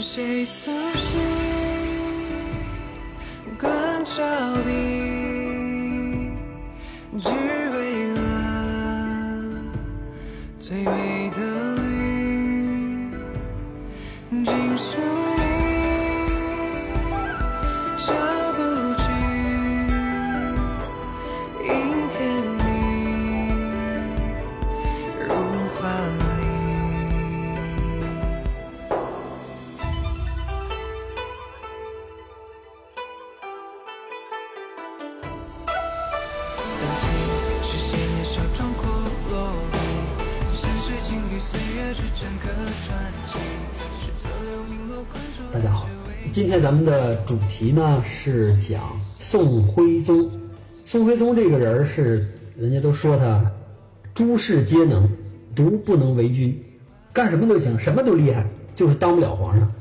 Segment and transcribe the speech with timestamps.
[0.00, 1.18] 谁苏醒？
[3.58, 4.22] 关照
[4.64, 4.93] 笔，
[46.54, 48.80] 天咱们的主题呢是讲
[49.18, 50.30] 宋徽宗。
[50.84, 52.24] 宋徽宗这个人是，
[52.56, 53.50] 人家都说他
[54.14, 55.10] 诸事皆能，
[55.52, 56.56] 独不能为君，
[57.12, 59.72] 干什么都行，什么都厉害，就是当不了皇上。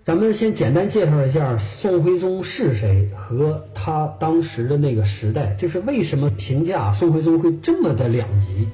[0.00, 8.66] 咱们先简单介绍一下宋徽宗是谁和他当时的那个时代，就是为什么评价宋徽宗会这么的两极。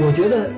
[0.00, 0.50] 我觉得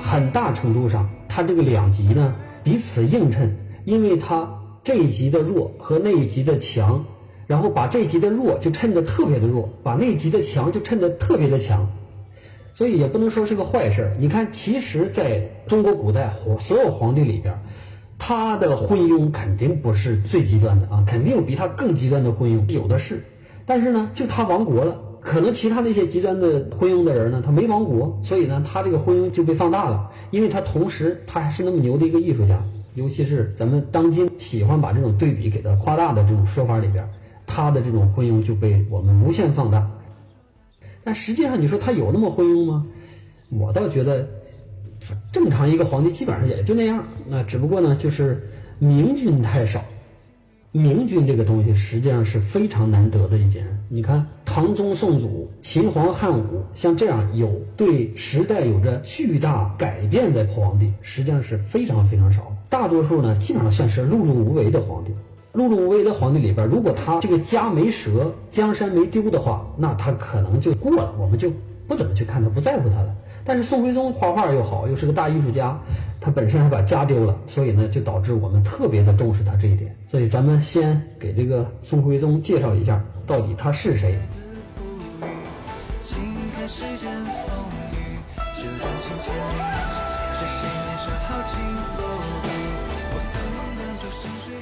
[0.00, 3.54] 很大程度上，他这个两极呢彼此映衬，
[3.84, 4.48] 因为他
[4.84, 7.04] 这一极的弱和那一极的强，
[7.46, 11.88] 然后把这一极的弱就衬得特别的弱，把那一极的强就衬得特别的强，
[12.72, 14.16] 所以也不能说是个坏事儿。
[14.18, 17.60] 你看，其实在中国古代皇所有皇帝里边，
[18.18, 23.24] 他的昏庸肯定不是最极端的啊，肯定有比他更极端的昏庸，有的是。
[23.66, 32.58] 但是呢，就他亡国了，可能其他那些极端的昏庸的人呢，他没亡国，所以呢，他这个昏庸就被放大了，因为他同时他还是那么牛的一个艺术家，
[32.94, 37.06] 尤其是咱们当今喜欢把这种对比给他夸大的这种说法里边，
[37.46, 39.88] 他的这种昏庸就被我们无限放大。
[41.04, 42.86] 但实际上，你说他有那么昏庸吗？
[43.50, 44.28] 我倒觉得，
[45.32, 47.04] 正常一个皇帝基本上也就那样。
[47.26, 48.48] 那只不过呢，就是
[48.78, 49.84] 明君太少。
[50.72, 53.66] 明君这个东西实际上是非常难得的一件。
[53.88, 62.54] 你看，唐宗宋祖、秦皇汉武，像这样有对时代有着巨大改变的皇帝，实际上是非常非常少。
[62.68, 65.12] 大多数呢，基本上算是碌碌无为的皇帝。
[65.54, 71.52] 碌碌无为的皇帝里边，如果他这个家没折，江山没丢的话，那他可能就过了，我们就
[71.88, 73.12] 不怎么去看他，不在乎他了。
[73.44, 75.76] 但是宋徽宗画画又好，又是个大艺术家，
[76.20, 79.96] 他本身还把家丢了，所以呢，就导致我们特别的重视他这一点。
[80.06, 84.18] 所以咱们先给这个宋徽宗介绍一下，到底他是谁。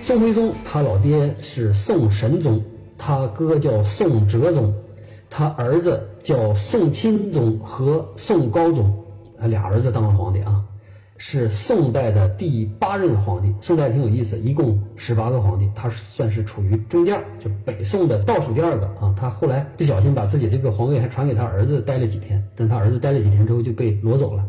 [0.01, 2.63] 宋徽宗他老爹是宋神宗，
[2.97, 4.73] 他哥叫宋哲宗，
[5.29, 8.91] 他儿子叫宋钦宗和宋高宗，
[9.39, 10.65] 他俩儿子当了皇帝啊，
[11.19, 13.53] 是宋代的第八任皇帝。
[13.61, 19.15] 宋代挺有意思，一共十八个皇帝，他算是处于中间，就北宋的倒数第二个啊。
[19.19, 24.47] 他后来不小心把自己这个皇位还传给他儿子，待了几天，但他儿子待了几天之后就被挪走了。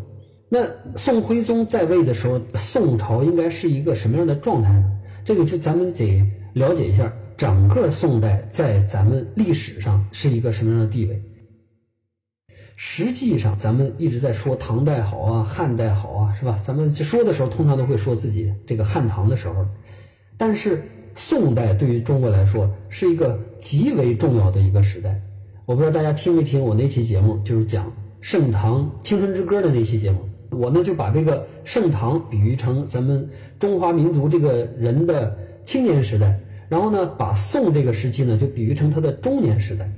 [0.47, 0.59] 那
[0.95, 4.85] 宋徽宗在位的时候，宋朝应该是一个什么样的状态呢？
[5.25, 11.21] 这个就咱们得了解一下，整个宋代在咱们历史上是一个什么样的地位。
[12.81, 16.57] 实际上，咱们一直在说唐代好啊，汉代好啊，是吧？
[16.63, 19.65] 咱们说的时候，通常都会说自己这个汉唐的时候，
[20.37, 20.81] 但是
[21.13, 25.21] 宋代对于中国来说是一个极为重要的一个时代。
[25.65, 30.19] 我不知道大家听没听我那期节目，就是讲盛唐青春之歌的那期节目。
[30.49, 36.39] 我呢就把这个盛唐比喻成咱们中华民族这个人的青年时代，
[36.69, 39.91] 然后呢把宋这个时期呢就比喻成他的中年时代。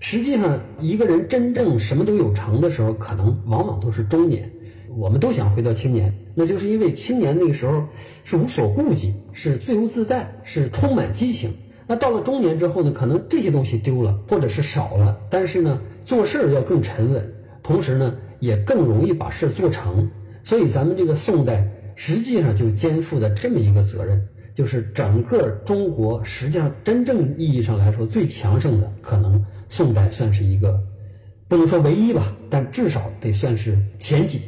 [0.00, 4.50] 实际上，一个人真正什么都有成的时候，可能往往都是中年。
[4.96, 7.84] 我们都想回到青年，那就是因为青年那个时候
[8.24, 11.52] 是无所顾忌，是自由自在，是充满激情。
[11.86, 20.08] 那到了中年之后呢，可能这些东西丢了，或者是少了，但是呢，做事儿要更沉稳，同时呢，也更容易把事儿做成。
[20.42, 30.80] 所以，咱们这个宋代实际上就肩负的这么一个责任，就是整个中国实际上真正意义上来说最强盛的，可能宋代算是一个，
[31.48, 34.40] 不能说唯一吧，但至少得算是前几。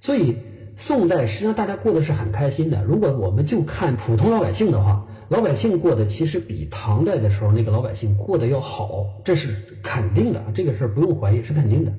[0.00, 0.36] 所以，
[0.76, 2.84] 宋代实际上大家过得是很开心的。
[2.84, 11.92] 如果我们就看普通老百姓的话，老百姓过得其实比唐代的时候那个老百姓过得要好，这是肯定的，这个事儿不用怀疑，是肯定的。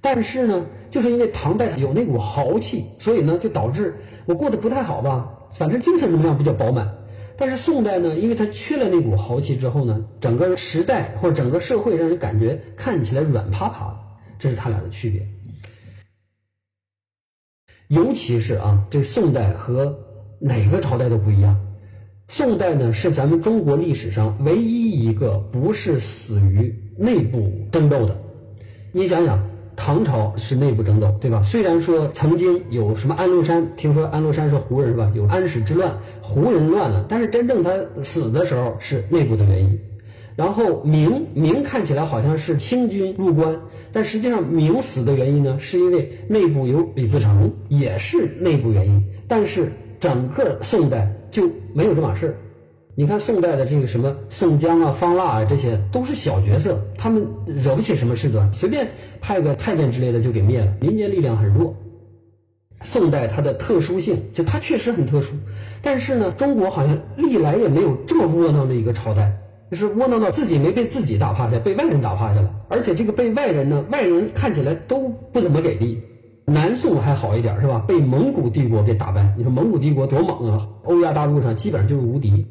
[0.00, 3.96] 但是呢，就是因为唐代有那股豪气，所以呢，就导致
[4.26, 6.92] 我过得不太好吧，反正精神能量比较饱满，
[7.40, 13.98] 但是宋代呢，因为它缺了那股豪气之后呢，整个时代或者整个社会让人感觉看起来软趴趴的，
[14.40, 15.24] 这是它俩的区别。
[17.86, 19.96] 尤其是啊，这宋代和
[20.40, 21.56] 哪个朝代都不一样。
[22.26, 28.20] 宋代呢，是咱们中国历史上唯一一个不是死于内部争斗的。
[28.90, 29.47] 你想想。
[29.80, 31.40] 唐朝是内部争斗，对吧？
[31.40, 35.10] 虽然说曾经有什么安禄山，听说安禄山是胡人，是吧？
[35.14, 37.70] 有安史之乱，胡人乱了，但是真正他
[38.02, 39.78] 死的时候是内部的原因。
[40.34, 43.56] 然后明明看起来好像是清军入关，
[43.92, 49.02] 但实际上明死的原因呢，是因为内部有李自成，也是内部原因。
[49.28, 52.36] 但是整个宋代就没有这码事。
[52.98, 58.88] 你看宋代的这个什么宋江啊、方腊啊，这些都是小角色，他们惹不起什么事端，随便
[59.20, 60.66] 派个太监之类的就给灭了。
[60.80, 61.76] 民间力量很弱。
[62.80, 65.34] 宋代它的特殊性，就它确实很特殊，
[65.80, 69.32] 但是呢，中国好像历来也没有这么窝囊的一个朝代，
[69.70, 72.52] 就是窝囊到自己没被自己打趴下，被外人打趴下了。
[72.68, 76.02] 而且这个被外人呢，外人看起来都不怎么给力。
[76.46, 77.78] 南宋还好一点，是吧？
[77.86, 79.32] 被蒙古帝国给打败。
[79.36, 80.68] 你说蒙古帝国多猛啊！
[80.82, 82.44] 欧亚大陆上基本上就是无敌。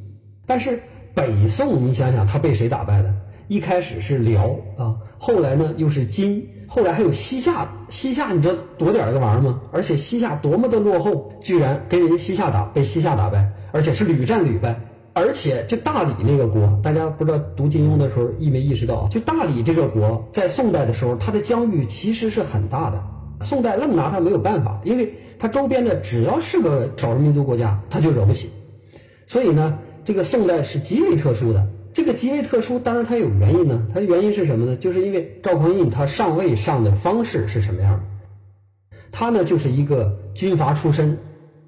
[0.48, 0.82] 但是
[1.14, 3.14] 北宋，你想想，他被谁打败的？
[3.50, 7.66] 一开始是辽啊，后来呢又是金，后来还有西夏。
[7.88, 9.62] 西夏你知道多点儿个玩意儿吗？
[9.72, 14.78] 而且西夏多么的落后，居然跟人西夏打，被西夏打败，而且是屡战屡败。
[15.14, 19.08] 而且就大理那个国，大家不知道读金庸的时候意没意识到？
[19.08, 23.02] 就大理这个国在宋代的时候，它的疆域其实是很大的。
[23.42, 28.50] 宋代愣拿它没有办法，因为它周边的只要是个少数民族国家，它就惹不起。
[29.26, 29.80] 所以呢。
[30.08, 33.86] 这个宋代是极为特殊的，这个极为特殊，当然它有原因呢。
[33.94, 34.78] 它的原因是什么呢？
[34.78, 38.04] 就是因为赵匡胤他上位上的方式是什么样的？
[39.12, 41.18] 他呢就是一个军阀出身，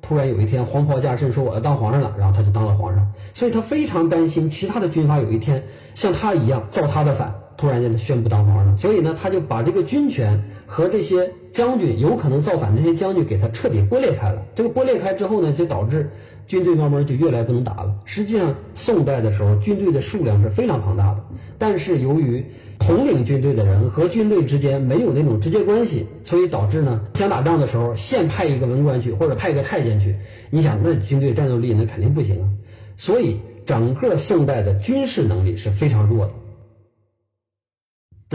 [0.01, 3.05] 突然有一天黄袍加身，说我要当皇上了，然后他就当了皇上。
[3.33, 5.61] 所以他非常担心其他的军阀有一天
[5.93, 8.77] 像他一样造他的反，突然间宣布当皇上。
[8.77, 14.41] 所以呢，他就把这个军权和这些将军有可能造反的这些将军给他彻底剥裂开了。
[14.55, 16.09] 这个剥裂开之后呢，就导致。
[16.49, 17.95] 军队慢慢就越来不能打了。
[18.05, 21.23] 实际上，宋代的时候，军队的数量是非常庞大的，
[21.59, 22.43] 但是由于
[22.79, 30.15] 统领军队的人和军队之间没有那种直接关系，所以导致呢，想打仗的时候，现派一个文官去，或者派一个太监去，
[30.49, 32.49] 你想那军队战斗力那肯定不行啊。
[32.97, 36.33] 所以，整个宋代的军事能力是非常弱的。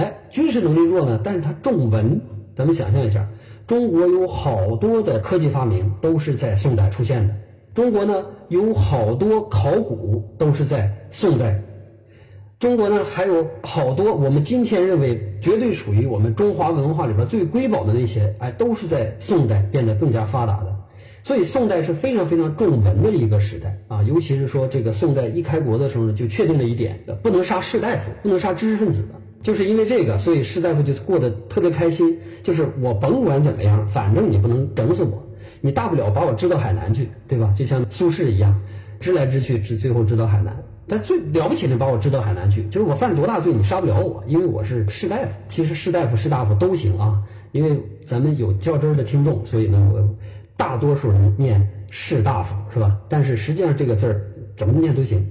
[0.05, 2.21] 哎，军事能力弱呢，但是它重文。
[2.55, 3.29] 咱们想象一下，
[3.67, 7.35] 中国有好多的科技发明都是在宋代出现的。
[7.75, 11.61] 中国呢有好多考古都是在宋代，
[12.61, 20.73] 中国呢还有好多我们今天认为绝对属于我们中华文化里边最瑰宝的那些，哎，都是在宋代变得更加发达的。
[21.25, 29.05] 所以宋代是非常非常重文的一个时代啊，尤其是说这个宋代一开国的时候呢，就确定了一点，不能杀士大夫，不能杀知识分子，
[29.43, 35.21] 就是因为这个，所以士大夫就过得特别开心，就是我甭管怎么样，反正你不能整死我。
[35.65, 37.51] 你大不了把我支到海南去，对吧？
[37.57, 38.55] 就像苏轼一样，
[39.01, 40.55] 支来支去，支最后支到海南。
[40.87, 45.29] 但最了不起的把我支到海南去，就是我犯多大罪你杀不了我，因为我是士大夫。
[45.49, 47.19] 其实士大夫、士大夫都行啊，
[47.53, 50.07] 因为咱们有较真儿的听众，所以呢，我
[50.55, 52.99] 大多数人念士大夫是吧？
[53.09, 54.21] 但是实际上这个字儿
[54.55, 55.27] 怎么念都行。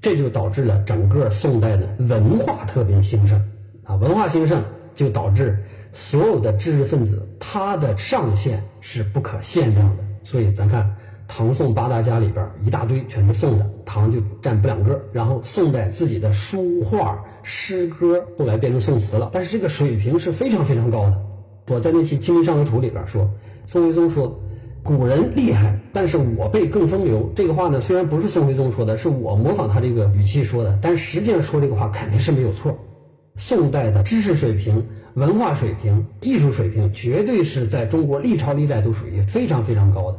[0.00, 3.38] 这就导致了整个宋代的文化特别兴盛
[3.82, 5.62] 啊，文化兴盛就导致。
[5.94, 10.02] 所有的知识分子，他的上限是不可限量的。
[10.24, 10.94] 所以咱看
[11.28, 15.00] 唐宋八大家里边一大堆全是宋的，唐就占不两个。
[15.12, 21.14] 然后宋代自己的书画、诗歌后来变成宋词了，但是这个水平是非常非常高的。
[21.68, 23.30] 我在那期《清明上河图》里边说，
[23.64, 24.36] 宋徽宗说
[24.82, 27.32] 古人厉害，但是我辈更风流。
[27.36, 32.76] 这个话呢，虽然不是宋徽宗说的，是我模仿他这个语气说的，但实际上说这个话肯定是没有错。
[33.36, 34.84] 宋代的知识水平。
[35.14, 40.18] 文化水平、艺术水平，绝对是在中国历朝历代都属于非常非常高的。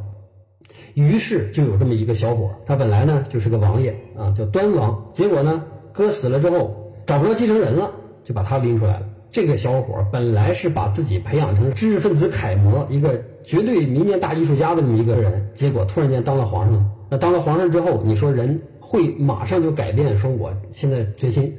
[0.94, 5.10] 于是就有这么一个小伙，他本来呢就是个王爷啊，叫端王。
[5.12, 5.62] 结果呢，
[5.92, 7.90] 哥死了之后找不着继承人了，
[8.24, 9.06] 就把他拎出来了。
[9.30, 16.86] 这个小伙本来是把自己培养成知识分子楷模，一个绝对民间大艺术家的这么一个人，结果突然间当了皇上了。
[17.10, 20.16] 那当了皇上之后，你说人会马上就改变？
[20.16, 21.54] 说我现在决心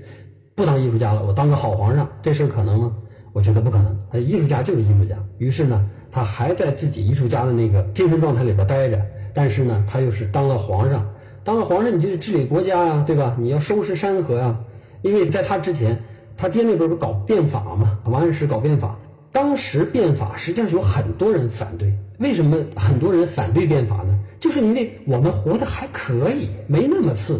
[0.56, 2.94] 不当艺术家了，我当个好皇上，这事可能吗？
[3.34, 5.16] 我觉得不可能，他艺术家就是艺术家。
[5.38, 9.00] 于是呢，他还在自己艺术家的那个精神状态里边待着。
[9.34, 11.06] 但是呢，他又是当了皇上，
[11.44, 13.36] 当了皇上，你就得治理国家呀，对吧？
[13.40, 14.58] 你要收拾山河呀。
[15.04, 16.02] 因为在他之前，
[16.36, 18.98] 他爹那边不搞变法嘛，王安石搞变法，
[19.32, 21.94] 当时变法实际上有很多人反对。
[22.18, 24.20] 为什么很多人反对变法呢？
[24.40, 27.40] 就是因为我们活得还可以，没那么次。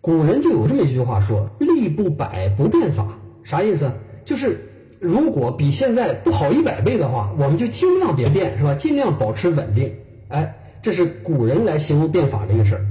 [0.00, 3.08] 古人就有这么一句话说：“力不百，不变法。”
[3.42, 3.90] 啥意思？
[4.24, 4.60] 就是
[5.00, 8.74] 如果比现在不好一百倍的话，我们就尽量别变，是吧？
[8.74, 9.94] 尽量保持稳定。
[10.28, 12.86] 哎，这是古人来形容变法这个事儿。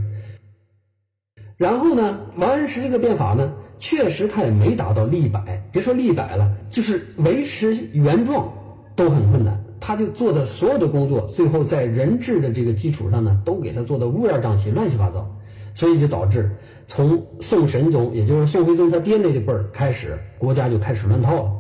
[1.58, 8.52] 然后呢，王安石这个变法呢，确实他也没达到立百，别说立百了，就是维持原状
[8.96, 9.62] 都很困难。
[9.80, 15.30] 他就做的所有的工作，最后在人治的这个基础上呢，都给他做的乌烟瘴气、乱七八糟，
[15.74, 16.50] 所以就导致
[16.88, 21.52] 从宋神宗，也就是宋徽宗他爹那一辈儿开始，国家就开始乱套了。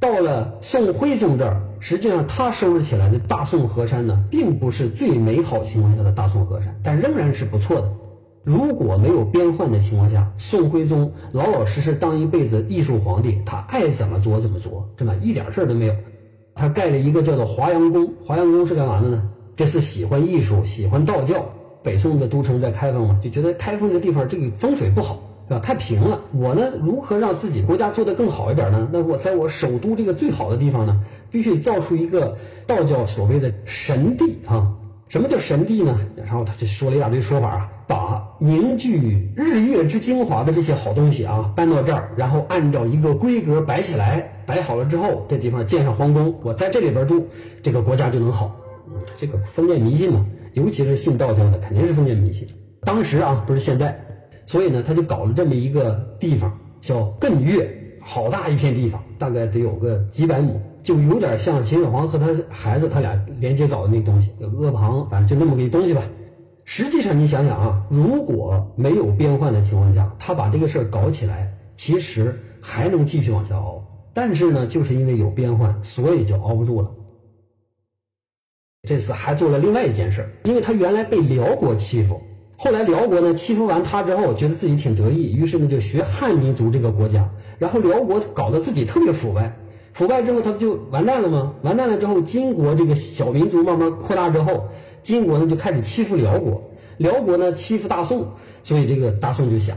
[0.00, 7.92] 到了宋徽宗这儿，实际上他收拾起来的大宋河山呢，并不是最美好情况下的大宋河山，但仍然是不错的。
[8.42, 15.94] 如果没有边患的情况下，宋徽宗老老实实当一辈子艺术皇帝，他爱怎么做怎么做，这么一点事儿都没有。
[16.54, 19.22] 他盖了一个叫做华阳宫，华阳宫是干嘛的呢？
[19.54, 21.44] 这次喜欢艺术，喜欢道教。
[21.82, 25.18] 北宋的都城在开封嘛，就觉得开封这地方这个风水不好，
[25.54, 25.58] 啊？
[25.60, 26.20] 太平了。
[26.32, 28.88] 我呢，如何让自己国家做得更好一点呢？
[28.92, 34.72] 那我在我首都这个最好的地方呢，必须造出一个道教所谓的神地啊。
[35.08, 35.98] 什么叫神地呢？
[36.14, 47.26] 然后他就说了一大堆说法啊，把凝聚日月之精华的这些好东西啊搬到这儿，然后按照一个规格摆起来，摆好了之后，这地方建上皇宫，我在这里边住，
[47.60, 48.54] 这个国家就能好。
[49.18, 50.24] 这个封建迷信嘛。
[50.54, 52.46] 尤其是信道教的，肯定是封建迷信。
[52.82, 54.00] 当时啊，不是现在，
[54.50, 66.02] 所以呢，他就搞了这么一个地方，叫艮岳，好大一片地方，大概得有个几百亩，就有点像秦始皇和他孩子他俩连接搞的那东西，阿房，反正就那么个东西吧。
[66.64, 73.80] 实际上，你想想啊，如果没有边患的情况下，他把这个事儿搞起来，其实还能继续往下熬。
[74.12, 76.90] 但是呢，就是因为有边患，所以就熬不住了。
[78.88, 82.20] 这次还做了另外一件事，因为他原来被辽国欺负，
[82.62, 87.26] 后来辽国呢欺负完他之后，觉得自己挺得意，于是呢就学汉民族这个国家，
[87.58, 89.56] 然后辽国搞得自己特别腐败，
[89.94, 91.54] 腐败之后他不就完蛋了吗？
[91.62, 94.68] 完蛋了之后，金国这个小民族慢慢扩大之后，
[95.00, 96.62] 金国呢就开始欺负辽国，
[96.98, 98.28] 辽国呢欺负大宋，
[98.62, 99.74] 所以这个大宋就想，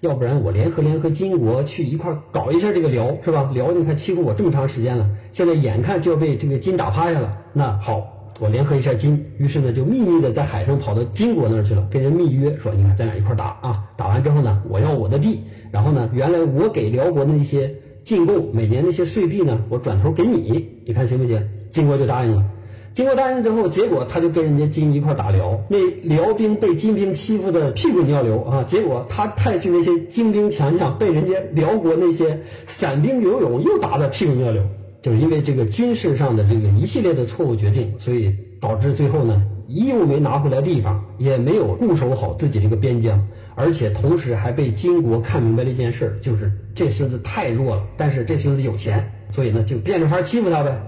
[0.00, 3.50] 要不然我联合联合金国去一块搞一下这个辽，是吧？
[3.52, 8.21] 辽你看欺负我这么长时间了，现在眼看就要被这个金打趴下了，那好。
[8.40, 17.72] 我联合一下金，于是呢就秘密的在海上跑到金国那儿去了，跟人密约说：“你看咱俩一块打啊，打完之后呢，我要我的地，然后呢，原来我给辽国的那些
[18.02, 22.44] 进贡，每年那些税币呢，我转头给你，你看行不行？”金国就答应了。
[22.92, 28.62] 金国答应之后，结果他就跟人家金一块打辽，那辽兵被金兵欺负的屁滚尿流啊！
[28.64, 34.62] 结果他派去那些精兵强将，被人家辽国那些散兵游勇又打的屁滚尿流。
[35.02, 43.20] 就是因为这个军事上的这个一系列的错误决定，所以导致最后呢，又没拿回来地方，也没有固守好自己这个边疆，
[43.56, 50.80] 而且同时还被金国看明白了一件事，就是这孙子太弱了，但是这孙子有钱，所以呢就变着法欺负他呗。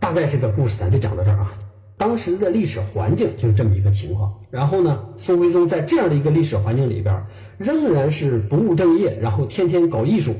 [0.00, 1.52] 大概这个故事咱就讲到这儿啊。
[1.98, 7.22] 当时的历史环境就是这么一个情况，然后呢，宋徽宗在这样的一个历史环境里边，
[7.58, 10.34] 仍然是不务正业，然后天天搞艺术。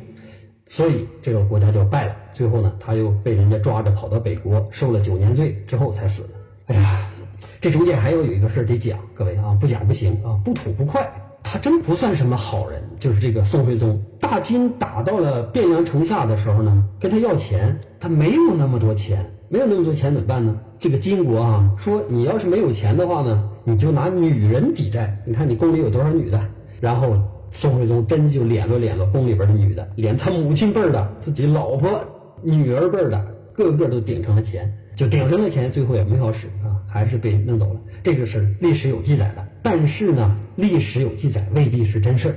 [0.68, 6.28] 所以这个国家就败了，最后呢，他又被人家抓着跑到北国受了九年罪之后才死的。
[6.66, 7.10] 哎呀，
[7.58, 11.10] 这中间还要有一个事儿得讲，各位啊，不讲不行啊，不吐不快。
[11.42, 13.98] 他真不算什么好人，就是这个宋徽宗。
[14.20, 20.54] 大金打到了汴梁城下的时候呢，跟他要钱，他没有那么多钱，没有那么多钱怎么办呢？
[20.78, 25.18] 这个金国啊，说你要是没有钱的话呢，你就拿女人抵债。
[25.24, 26.38] 你看你宫里有多少女的，
[26.78, 27.16] 然后。
[27.50, 32.04] 宋徽宗真就敛了敛了宫里边的女的，连他母亲辈的、自己老婆、
[32.42, 37.80] 女儿辈的，个个都顶成了钱，就顶成了钱，最后也没好使啊，还是被弄走了。
[38.02, 42.36] 这个是历史有记载的，但是呢，历史有记载未必是真事儿，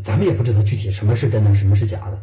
[0.00, 2.18] 咱们也不知道具体什么是真的，什么是假的。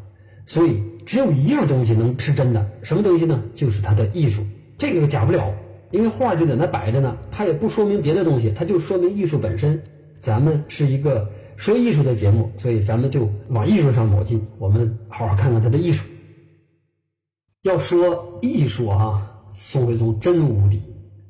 [0.46, 3.42] 所以只有一样东西能是真的，什么东西呢？
[3.54, 4.44] 就是它的艺术，
[4.78, 5.54] 这个假不了，
[5.92, 9.82] 因为画就在那摆着呢，它也不说明别的东西，它就说明艺术本身。
[10.20, 11.30] 咱们是一个。
[11.58, 14.40] 说艺术的节目，所以咱们就往艺术上卯劲。
[14.60, 16.06] 我们好好看看他的艺术。
[17.64, 20.80] 要说艺术啊，宋徽宗真无敌。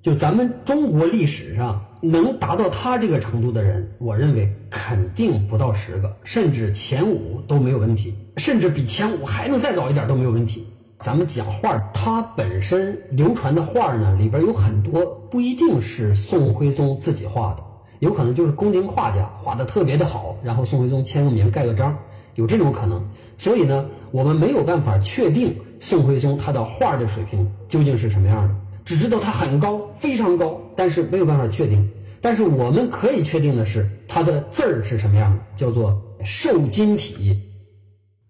[0.01, 10.67] 就咱们中国历史上能达到他这个程度的人，我认为肯定不到十个，甚至前五都没有问题，甚至比前五还能再早一点都没有问题。
[10.99, 17.63] 咱们讲画，他本身流传的画呢，里边有很多不一定是宋徽宗自己画的。
[17.99, 21.97] 有可能就是宫廷画家画的特别的好，然后宋徽宗签个名盖个章。
[22.35, 23.03] 有这种可能。
[23.37, 31.89] 所以呢，我们没有办法确定宋徽宗他的画的水平究竟是什么样的，只知道他很高，非常高，但是没有办法确定。
[32.21, 37.41] 但是我们可以确定的是，他的字儿是什么样的，叫做瘦金体。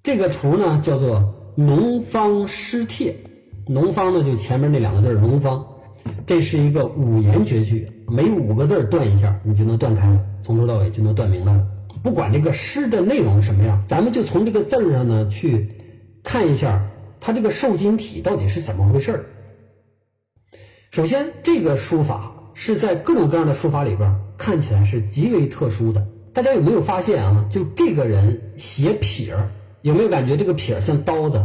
[0.04, 3.14] 这个图呢，叫做农方诗帖。
[3.66, 5.66] 农方呢，就前面那两个字儿农方。
[6.26, 11.66] 这是一个五言绝句，每五个字儿断一下，你就能断开了，从头到尾就能断明白了。
[12.04, 15.70] 不管这个诗的内容什么样，咱们就从这个字儿上呢去
[16.24, 16.88] 看一下，
[17.20, 19.26] 它这个瘦金体到底是怎么回事儿。
[20.92, 26.08] 首先，这个书法是在各种各样的书法里边看起来是极为特殊的。
[26.34, 27.46] 大家有没有发现啊？
[27.52, 29.48] 就这个人写撇儿，
[29.82, 31.44] 有没有感觉这个撇儿像刀子？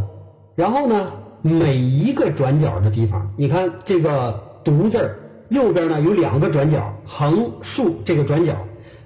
[0.55, 1.11] 然后呢，
[1.45, 5.19] 每一个转角的地方，你看这个“独”字儿
[5.49, 8.55] 右边呢有两个转角，横竖这个转角，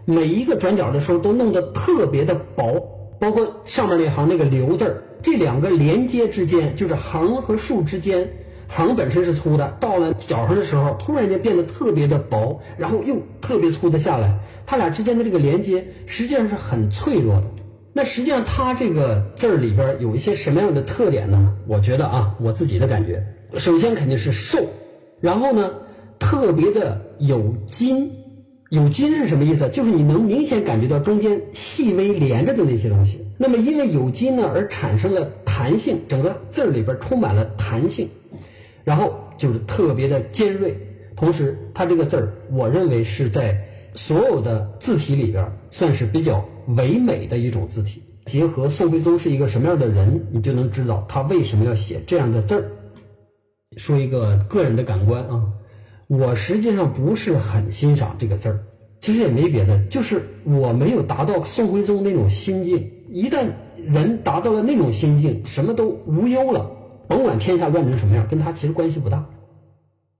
[0.06, 2.80] 每一个转角的时候都弄得特别的薄，
[3.20, 8.30] 包括上面那行那个“留”字儿，这两个连接之间就是横和竖之间。
[8.68, 17.46] 横本身是粗的，到了角上的时候，突然间变得特别的薄，然后又特别粗的下来，它俩之间的这个连接实际上是很脆弱的。
[17.98, 21.56] 那实际上它这个字儿里边有一些什么样的特点呢？
[21.66, 23.26] 我觉得啊，我自己的感觉，
[23.58, 24.68] 首先肯定是瘦，
[25.20, 25.72] 然后呢，
[26.20, 28.12] 特别的有筋，
[28.70, 29.68] 有筋是什么意思？
[29.70, 33.26] 就是你能明显感觉到中间细微连着的那些东西。
[33.36, 38.08] 那么因为有筋呢，而产生了弹性，整个字儿里边充满了弹性。
[38.84, 40.78] 然后就是特别的尖锐，
[41.16, 43.60] 同时它这个字儿，我认为是在
[43.96, 48.04] 所有的字体里边算是比较唯美的一种字体。
[48.26, 52.72] 结合宋徽宗是一个什么样的人，你就能知道他为什么要写这样的字儿。
[53.78, 55.44] 说一个个人的感官啊，
[56.08, 58.60] 我实际上不是很欣赏这个字儿，
[59.00, 62.92] 其实也没别的，就是我没有达到宋徽宗那种心境。
[63.10, 66.70] 一旦人达到了那种心境，什么都无忧了。
[67.08, 69.26] 甭管天下乱成什么样，跟他其实关系不大。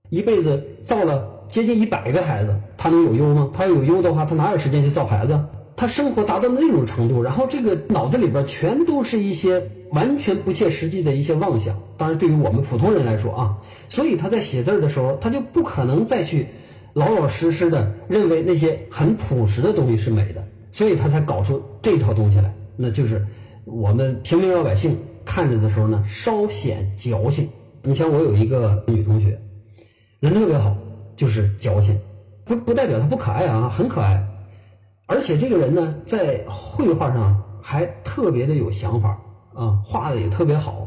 [0.08, 3.50] 一辈子造了接近一百个孩子，他能有忧吗？
[3.52, 5.38] 他要有忧的话，他哪有时间去造孩子？
[5.78, 11.80] 他生活达到那种程度，然后这个脑子里边全都是一些完全不切实际的一些妄想。
[11.96, 16.48] 当然，对于我们普通人来说啊，所以他在写字的时候，他就不可能再去
[16.94, 22.52] 老老实实的认为那些很朴实的东西是美的，所以他才搞出这套东西来。
[22.76, 23.24] 那就是
[23.64, 24.98] 我们平民老百姓。
[25.24, 27.50] 看着的时候呢，稍显矫情。
[27.82, 29.38] 你像我有一个女同学，
[30.20, 30.74] 人特别好，
[31.16, 32.00] 就是矫情，
[32.46, 34.26] 不不代表她不可爱啊，很可爱。
[35.10, 39.18] 而且这个人呢，在绘画上还特别的有想法
[39.54, 40.86] 啊，画的也特别好。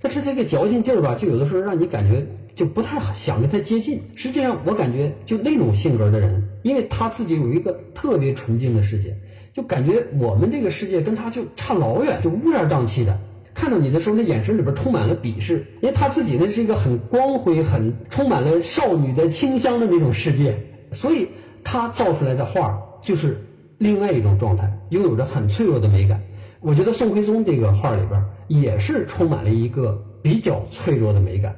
[0.00, 4.02] 但是这个矫情劲儿吧，就有的时候让你感觉就不太想跟他接近。
[4.16, 9.16] 实际上，我感觉就那种性格的人，因为他自己有一个特别纯净的世界，
[9.54, 13.16] 就感觉我们这个世界跟他就差老远，就乌烟瘴气的。
[13.54, 20.58] 看到你的时候，那眼神里边充满了鄙视，因为他自己呢是一个很光辉、很充满了少女的清香的那种世界，
[20.90, 21.28] 所以
[21.62, 23.40] 他造出来的画就是
[23.82, 26.22] 另外一种状态，拥有着很脆弱的美感。
[26.60, 31.56] 我觉得宋徽宗这个画里边也是充满了一个比较脆弱的美感，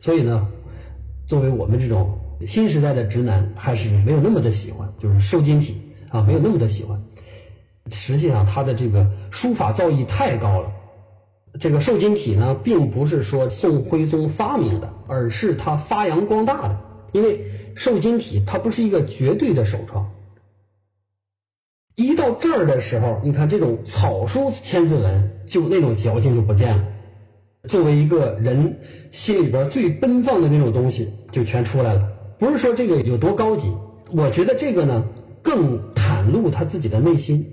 [0.00, 0.48] 所以呢，
[1.28, 7.00] 作为我们这种新时代的直男，还是没有那么的喜欢，就是瘦金体啊，没有那么的喜欢。
[7.92, 10.72] 实际上，他的这个书法造诣太高了。
[11.60, 16.76] 这个瘦金体呢，并不是说宋徽宗发明的，而是他发扬光大的。
[17.12, 17.44] 因为
[17.76, 20.10] 瘦金体它不是一个绝对的首创。
[21.96, 26.84] 一到这儿的时候，你看这种草书千字文，就那种矫情就不见了。
[27.68, 28.78] 作为一个人
[29.10, 32.08] 心里边最奔放的那种东西，就全出来了。
[32.38, 33.72] 不是说这个有多高级，
[34.12, 35.04] 我觉得这个呢，
[35.40, 37.46] 更袒露他自己的内心。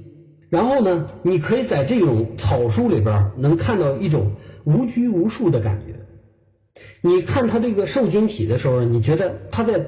[0.50, 4.32] 然后呢，你可以在这种草书里边能看到一种
[4.66, 5.96] 无拘无束的感觉。
[7.02, 9.86] 你看他这个瘦金体的时候，你觉得他在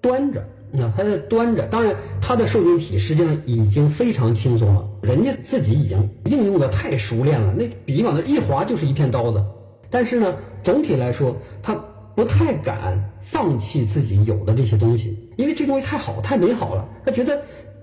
[0.00, 1.64] 端着，那，他在端着。
[1.66, 9.44] 当然，他的瘦金体实际上已经非常轻松了，人家自己已经应用的太熟练了，那笔往那一划就是一片刀子。
[9.90, 11.74] 但是呢，总体来说，他
[12.14, 17.42] 不太敢放弃自己有的这些东西，因为这东西太好、太美好了，他觉得。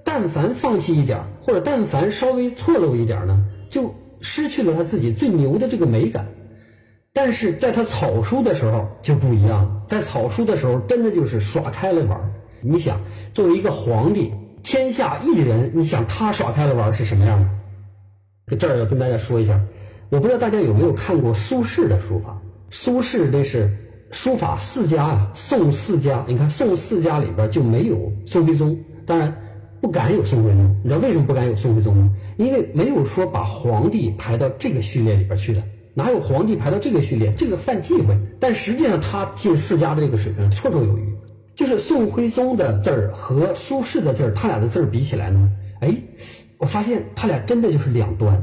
[0.09, 6.25] 但凡放弃一点或者但凡稍微错漏一点呢，就失去了他自己最牛的这个美感。
[7.11, 12.99] 但是在他草书的时候就不一样了，在草书的时候真的就是耍开了玩儿你想，
[13.33, 17.39] 作为一个皇帝，天下一人，你想他耍开了玩是什么样
[18.47, 18.55] 的？
[18.55, 19.59] 这儿要跟大家说一下，
[20.09, 22.39] 我不知道大家有没有看过苏轼的书法。
[22.69, 23.71] 苏轼这是
[24.11, 26.23] 书法四家啊，宋四家。
[26.27, 29.33] 你看宋四家里边就没有宋徽宗，当然。
[29.79, 30.75] 不敢有宋徽宗。
[30.83, 32.11] 你知道为什么不敢有宋徽宗吗？
[32.37, 35.61] 因为没有说把皇帝排到这个序列里边去的，
[35.93, 37.31] 哪有皇帝排到这个序列？
[37.37, 38.17] 这个犯忌讳。
[38.39, 41.15] 但实际上他进四家的这个水平绰绰有余。
[41.57, 45.49] 就是宋徽宗的字儿和苏轼的字儿，他俩的字儿比起来呢，
[45.81, 45.91] 哎，
[46.59, 48.41] 我发现他俩真的就是两端。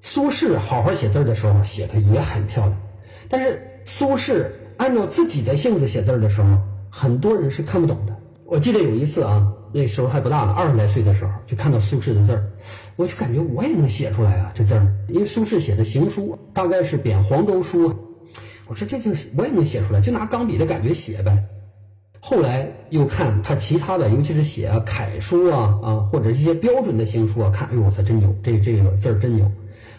[0.00, 2.80] 苏轼好好写字儿的时候写的也很漂亮，
[3.28, 6.56] 但是苏轼按照自己的性子写字儿的时候，
[6.90, 8.14] 很多人是看不懂的。
[8.46, 12.44] 我记得有一次啊，那时候还不大呢，二十来岁的时候，就看到苏轼的字儿，
[12.94, 17.92] 我就感觉我也能写出来啊，这字儿，因为苏轼写的行书大概是贬黄州书，
[18.68, 21.36] 我说这字我也能写出来，就拿钢笔的感觉写呗。
[22.26, 29.52] 后来又看他其他的，尤其是写楷书啊啊，或者一些标准的行书啊，看，哎呦，我操，真牛，这这个字儿真牛。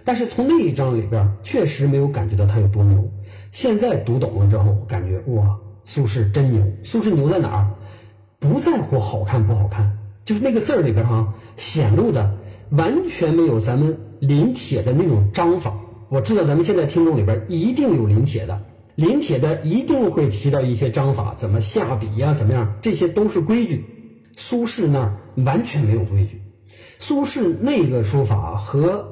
[0.04, 3.08] 但是从那一章里边，确实没有感觉到他有多牛。
[3.52, 6.64] 现在读懂了之后，感觉哇，苏轼真牛。
[6.82, 7.70] 苏轼牛在哪儿？
[8.40, 12.36] 不在乎好看不好看，就是那个字儿里边哈，显露的
[12.72, 15.78] 完全没有咱们临帖的那种章法。
[16.10, 18.60] 我知道咱们现在听众里边一定有临帖的。
[18.95, 23.86] 临帖的一定会提到一些章法，怎么下笔呀，怎么样，这些都是规矩。
[24.38, 26.41] 苏轼那儿完全没有规矩。
[26.99, 29.05] 苏轼那个书法和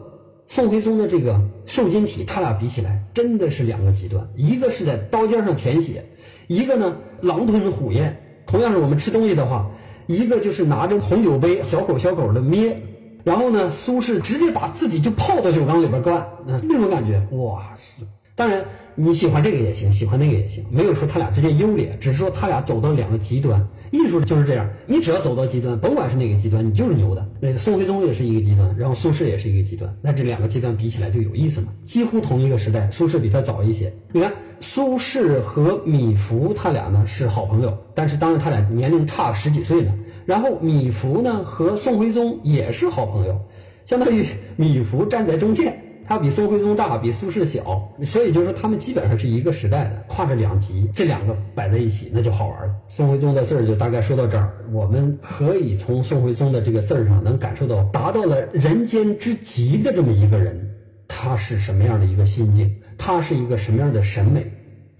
[0.47, 4.29] 宋徽宗的这个瘦金体，他俩比起来真的是两个极端。
[4.35, 6.05] 一个是在刀尖上舔血，
[6.47, 8.19] 一个呢狼吞虎咽。
[8.45, 9.71] 同样是我们吃东西的话，
[10.07, 12.81] 一个就是拿着红酒杯小口小口的咩，
[13.23, 18.05] 然后呢，苏轼直接把自己就泡到酒缸里边灌，那种感觉，哇是。
[18.35, 18.65] 当然，
[18.95, 23.63] 你喜欢这个也行，喜欢那个也行，没有说他俩之间优劣，只是说他俩走到两个极端。
[23.91, 27.23] 艺术就是这样，你只要走到极端，甭管是哪个极端，你就是牛的。
[27.39, 31.67] 那个宋徽宗也是一个极端，然后苏轼也是一个极端，那这两个极端比起来就有意思嘛。
[31.83, 33.93] 几乎同一个时代，苏轼比他早一些。
[34.11, 39.93] 你看，苏轼和米芾他俩呢是好朋友，但是当时他俩年龄差十几岁呢。
[40.25, 43.39] 然后米芾呢和宋徽宗也是好朋友，
[43.85, 45.82] 相当于米芾站在中间。
[46.07, 52.75] 他比宋徽宗大，比苏轼小，所以就是说他们基本上是一个时代的，跨着两极，这两个摆在一起，那就好玩了。
[52.87, 60.75] 宋徽宗的字儿就大概说到这儿，我们可以从宋徽宗的这个字儿上能感受到，达到了人间之极的这么一个人，
[61.07, 64.51] 他是什么样的一个心境，他是一个什么样的审美。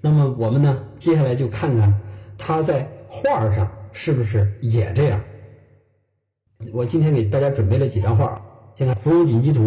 [0.01, 1.93] 那么我们呢，接下来就看看
[2.37, 5.21] 他在画上是不是也这样。
[6.71, 8.41] 我今天给大家准备了几张画，
[8.75, 9.63] 先看《芙蓉锦鸡图》。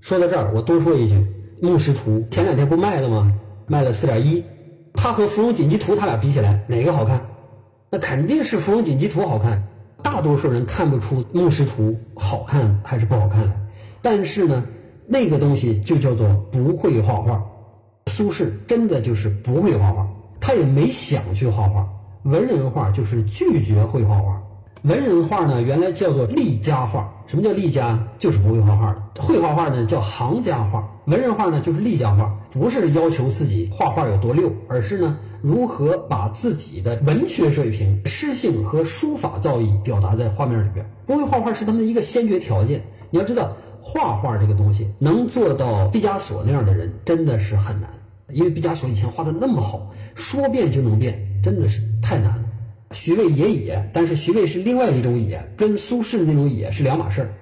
[0.00, 1.14] 说到这儿，我多说一句，
[1.60, 3.32] 《木石图》前两天不卖了吗？
[3.66, 4.42] 卖了四点一，
[4.94, 7.20] 它和《芙蓉锦鸡图》它俩比起来，哪个好看？
[7.90, 9.62] 那肯定是《芙蓉锦鸡图》好看。
[10.02, 13.68] 大多数人看不出《木石图》好看还是不好看，
[14.00, 14.64] 但是呢，
[15.06, 17.44] 那个东西就叫做不会画画。
[18.06, 20.08] 苏轼真的就是不会画画，
[20.40, 21.86] 他也没想去画画。
[22.22, 24.42] 文人画就是拒绝会画画。
[24.82, 27.12] 文人画呢，原来叫做立家画。
[27.30, 27.96] 什么叫立家？
[28.18, 29.22] 就是不会画画的。
[29.22, 30.84] 会画画呢，叫行家画。
[31.04, 40.84] 文人画呢，就是立家画，不是要求自己画画有多溜，而是呢，如何把自己的文学水平、诗性和书法造诣表达在画面里边。
[41.06, 42.82] 不会画画是他们的一个先决条件。
[43.10, 47.88] 你要知道，画画这个东西，能做到毕加索那样的人，真的是很难。
[48.32, 52.44] 因为毕加索以前画的那么好，说变就能变，真的是太难了。
[52.92, 57.34] 徐渭也野，但是徐渭是另外一种野，跟苏轼那种野是两码事儿。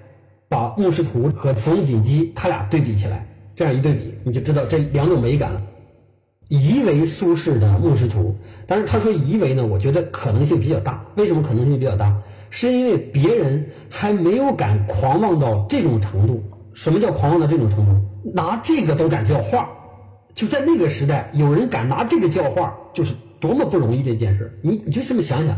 [0.50, 5.62] 把《牧师图》和《冯锦鸡》他俩对比起来，这样一对比，你就知道这两种美感了。
[6.48, 8.20] 疑为苏轼的《牧师图》，
[8.66, 11.04] 但是他说疑为呢，我觉得可能性比较大。
[11.16, 12.22] 为什么可能性比较大？
[12.48, 16.42] 是因为别人还没有敢狂妄到这种程度。
[16.72, 17.92] 什么叫狂妄到这种程度？
[18.34, 19.68] 拿这个都敢叫画，
[20.34, 23.14] 就在那个时代，有人敢拿这个叫画，就是。
[23.40, 25.56] 多么不容易的一件事，你你就这么想想，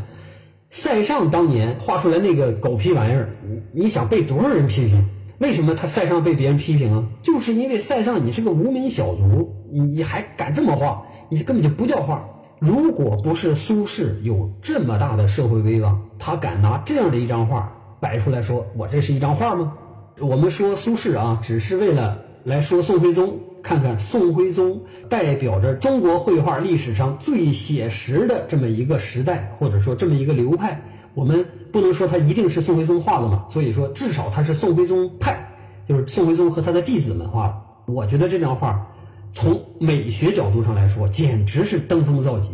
[0.68, 3.28] 塞尚当年画出来那个狗屁玩意儿，
[3.72, 5.04] 你想被多少人批评？
[5.38, 7.04] 为什么他塞尚被别人批评啊？
[7.22, 11.02] 就是因为塞尚你是个无名小卒，你你还敢这么画？
[11.30, 12.22] 你根本就不叫画。
[12.58, 19.72] 如果不是苏轼有这么大的社会威望，他敢拿这样的一张画摆出来说我这是一张画吗？
[20.20, 23.38] 我们说苏轼啊，只是为了来说宋徽宗。
[23.62, 30.82] 看看宋徽宗代表着中国绘画历史上最写实的这么一个时代，或者说这么一个流派，
[31.14, 33.46] 我们不能说他一定是宋徽宗画的嘛？
[33.48, 35.52] 所以说，至少他是宋徽宗派，
[35.86, 37.54] 就是宋徽宗和他的弟子们画的。
[37.86, 38.86] 我觉得这张画
[39.32, 42.52] 从美学角度上来说，简直是登峰造极。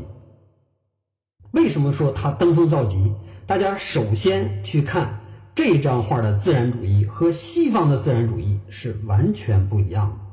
[1.52, 3.12] 为什么说他登峰造极？
[3.46, 5.20] 大家首先去看
[5.54, 10.25] 这张画的自然主义和西方的自然主义是完全不一样的。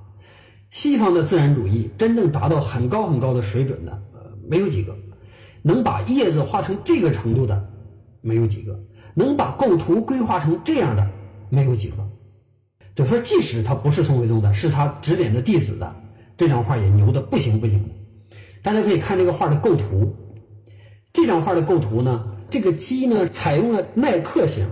[0.74, 4.98] 西方的自然主义真正达到很高很高的水准的，呃，没有几个，
[5.62, 7.70] 能把叶子画成这个程度的，
[8.22, 8.84] 没有几个。
[9.14, 11.08] 能把构图规划成这样的
[11.52, 11.98] 没有几个。
[12.96, 15.96] 就说即使他不是宋徽宗的，是他指点的弟子的，
[16.38, 17.92] 这张画也牛的不行不行。
[18.64, 20.16] 大家可以看这个画的构图，
[21.14, 24.68] 这张画的构图呢，这个鸡呢采用了耐克型。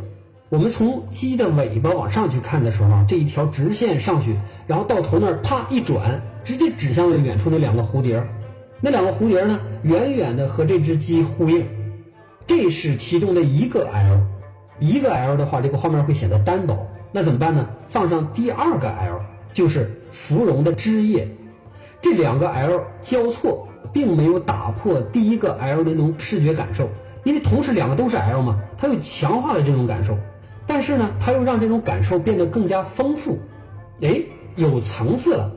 [0.52, 4.36] 我们从鸡的尾巴往上去看的时候，这一条直线上去，
[4.68, 8.22] 然后到头那儿啪一转，直接指向了远处那两个蝴蝶。
[8.82, 11.66] 那两个蝴蝶呢，远远的和这只鸡呼应。
[12.46, 14.20] 这是其中的一个 L，
[14.78, 16.86] 一个 L 的话，这个画面会显得单薄。
[17.14, 17.70] 那怎么办呢？
[17.88, 19.22] 放上第二个 L，
[19.54, 21.30] 就是芙蓉的枝叶，
[22.02, 26.90] 这两个 L 交错，并没有打破第一个 L 的那种视觉感受，
[27.24, 30.18] 因为同时两个都是 L 嘛，它又强化了这种感受，
[30.68, 33.40] 但是呢，它又让这种感受变得更加丰富，
[34.02, 34.22] 哎，
[34.56, 35.52] 有层次了，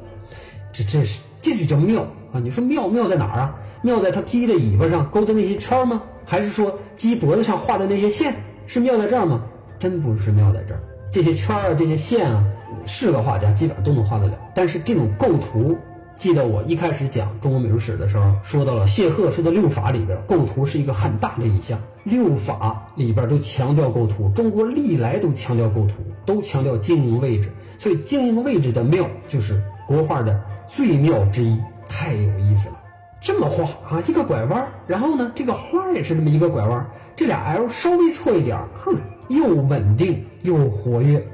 [0.73, 2.40] 这这是这就叫妙啊！
[2.43, 3.55] 你说妙妙在哪儿啊？
[3.83, 6.03] 妙在它鸡的尾巴上勾的那些圈吗？
[6.25, 8.35] 还是说鸡脖子上画的那些线
[8.67, 9.43] 是妙在这儿吗？
[9.79, 10.81] 真不是妙在这儿。
[11.12, 12.43] 这些圈啊，这些线啊，
[12.87, 14.38] 是个画家基本上都能画得了。
[14.55, 15.77] 但是这种构图，
[16.16, 21.81] 记得我一开始讲中国美术史的时候，说到了谢赫说的六法里边，构图是一个很大的一项。
[22.05, 27.50] 六法里边都强调构图，中国历来都强调构图，都强调经营位置。
[27.79, 32.74] 所以经营位置的妙，就是国画的最妙之一，太有意思了。
[33.20, 38.96] 这么画啊，一个拐弯，然后呢，这个花也是这么一个拐弯，这俩 L 稍微错一点，哼。
[39.29, 41.27] 又稳定又活跃，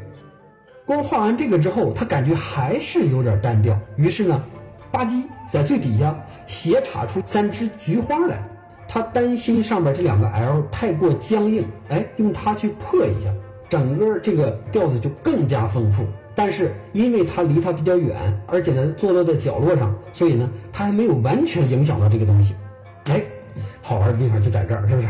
[0.86, 3.76] 光画完这个之后，他感觉还是有点单调。
[3.96, 4.44] 于是呢，
[4.90, 6.14] 吧唧在最底下
[6.46, 8.42] 斜插出三枝菊花来。
[8.88, 13.32] 他担心上边这两个 L 太过僵硬，哎，用它去破一下，
[13.68, 16.04] 整个这个调子就更加丰富。
[16.34, 22.54] 但是因为它离它比较远，而且呢坐落在角落上，所以呢，它还没有完全影响到这个东西。
[23.04, 23.22] 哎，
[23.80, 25.08] 好玩的地方就在这儿，是不是？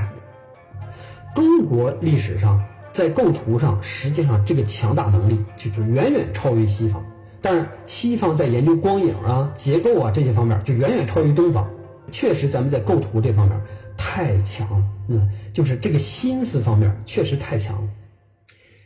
[1.34, 2.62] 中国历史上。
[2.92, 7.00] 在构图上，实际上这个强大能力就就远远超于西方。
[7.42, 11.68] 但是西方在研究光影啊、结构啊这些方面就远远超于东方。
[12.12, 13.60] 确实，咱们在构图这方面
[13.96, 14.84] 太强了。
[15.08, 17.88] 嗯，就是这个心思方面确实太强了。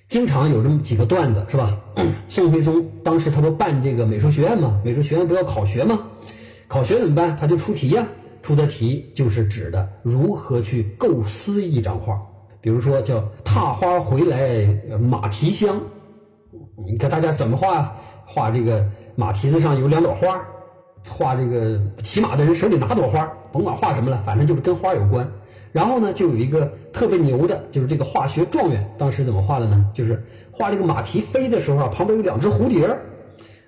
[0.09, 1.79] 经常有这么几个段子，是吧？
[2.29, 4.79] 宋徽宗当时他不办这个美术学院吗？
[4.85, 5.99] 美术学院不要考学吗？
[6.69, 7.37] 考学怎么办？
[7.37, 8.07] 他就出题呀。
[8.43, 12.21] 出的题就是指的如何去构思一张画。
[12.61, 14.67] 比如说叫踏花回来
[14.99, 15.81] 马蹄香，
[16.87, 17.97] 你看大家怎么画？
[18.27, 18.85] 画这个
[19.17, 20.41] 马蹄子上有两朵花，
[21.09, 25.31] 画这个骑马的人手里拿朵花，甭管画什么了，反正就是跟花有关。
[25.73, 29.91] 然后呢，就有一个特别牛的，就是这个化学状元，当时怎么画的呢？
[29.93, 32.97] 就是画这个马蹄飞的时候啊，旁边有两只蝴蝶，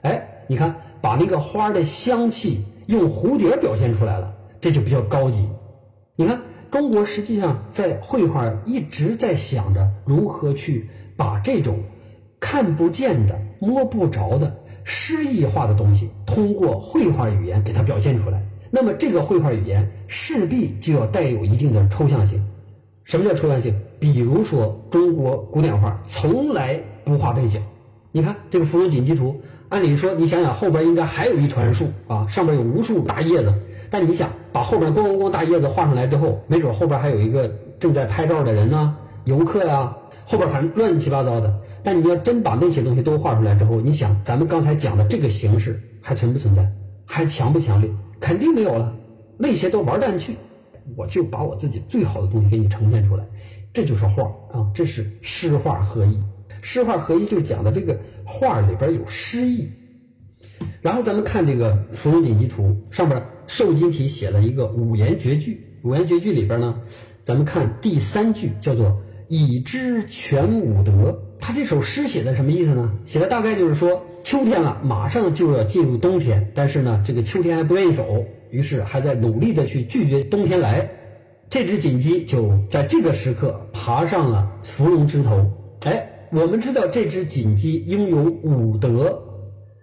[0.03, 5.49] 哎，你看把那个花的香气用蝴蝶表现出来了，这就比较高级。
[6.16, 6.40] 你看。
[6.69, 11.85] 中国实际上在绘画一直在想着如何去把这种
[12.40, 18.42] 看不见的、摸不着的诗意化的东西，通过绘画语言给它表现出来。
[18.71, 22.45] 那么这个绘画语言势必就要带有一定的抽象性。
[23.05, 23.75] 什么叫抽象性？
[24.01, 27.62] 比如说中国古典画从来不画背景。
[28.12, 29.29] 你看这个《芙蓉锦鸡图》，
[29.69, 33.55] 按理说你想想后边应该还有一团树啊，上面有无数大叶子。
[33.88, 41.55] 但你想把后边咣咣咣大叶子画上来之后，没准后边还有一个正在拍照的人呢，游客呀，后边反正乱七八糟的。
[41.87, 46.68] 但你要真把那些东西都画出来之后，你想咱们刚才讲的这个形式还存不存在？
[47.05, 47.88] 还强不强烈？
[48.18, 48.92] 肯定没有了，
[49.38, 50.35] 那些都玩蛋去。
[50.96, 53.25] 我就把我自己最好的东西给你呈现出来，
[53.72, 56.18] 这就是画啊，这是诗画合一。
[56.61, 59.70] 诗画合一就是讲的这个画里边有诗意。
[60.83, 63.22] 然后咱们看这个《芙蓉锦鸡图》上边。
[63.46, 66.81] 瘦金体写了一个五言绝句，五言绝句里边呢，
[67.22, 71.16] 咱们看第三句叫做“已知全五德”。
[71.40, 72.92] 他这首诗写的什么意思呢？
[73.05, 80.88] 写的大概就是说，秋天了，马上就要进入冬天，但是呢，这个秋天还不愿意走，于是还在努力的去拒绝冬天来。
[81.49, 85.44] 这只锦鸡就在这个时刻爬上了芙蓉枝头。
[85.85, 89.22] 哎，我们知道这只锦鸡拥有五德，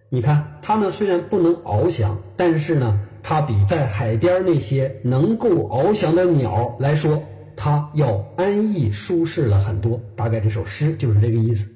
[0.09, 2.99] 你看它呢，虽然不能翱翔，但是呢。
[3.25, 7.23] 它比在海边那些能够翱翔的鸟来说，
[7.55, 9.99] 他要安逸舒适了很多。
[10.15, 11.67] 大概这首诗就是这个意思。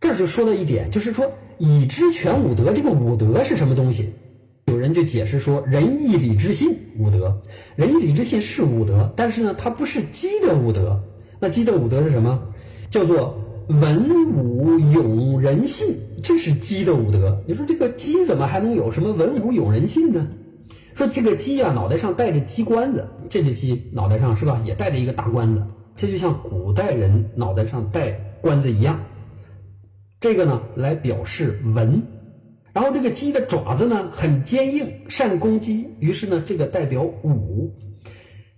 [0.00, 4.10] 这就说了一点，就是说已知全五德，这个五德是什么东西？
[4.66, 7.40] 有人就解释说，仁义礼智信五德。
[7.74, 11.02] 仁义礼智信是五德，但是呢，它不是鸡的五德。
[11.40, 12.40] 那鸡的五德是什么？
[12.90, 17.42] 叫做文武勇仁信，这是鸡的五德。
[17.46, 20.28] 你说这个鸡怎么还能有什么文武勇仁信呢？
[20.98, 25.62] 说这个鸡啊，脑袋上戴着鸡冠子，这只鸡脑袋上是吧，也戴着一个大冠子。
[25.94, 28.98] 这就像古代人脑袋上戴冠子一样。
[30.18, 32.02] 这个呢，来表示文。
[32.72, 37.72] 然后这个鸡的爪子呢很坚硬，善攻击，于是呢，这个代表武。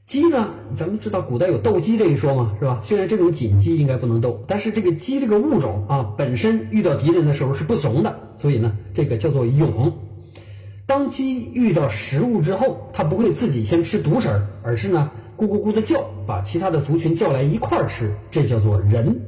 [0.07, 2.81] 鸡呢，咱们知道古代有斗鸡这一说嘛，是吧？
[2.83, 9.93] 虽然这种锦鸡应该不能斗，但是这个鸡这个物种啊，本身遇到敌人的时候是不怂的，所以呢，这个叫做勇。
[10.91, 19.21] 当鸡遇到食物之后，它不会自己先吃独食儿，而是呢咕咕咕的叫，把其他的族群叫来一块儿吃，这叫做人。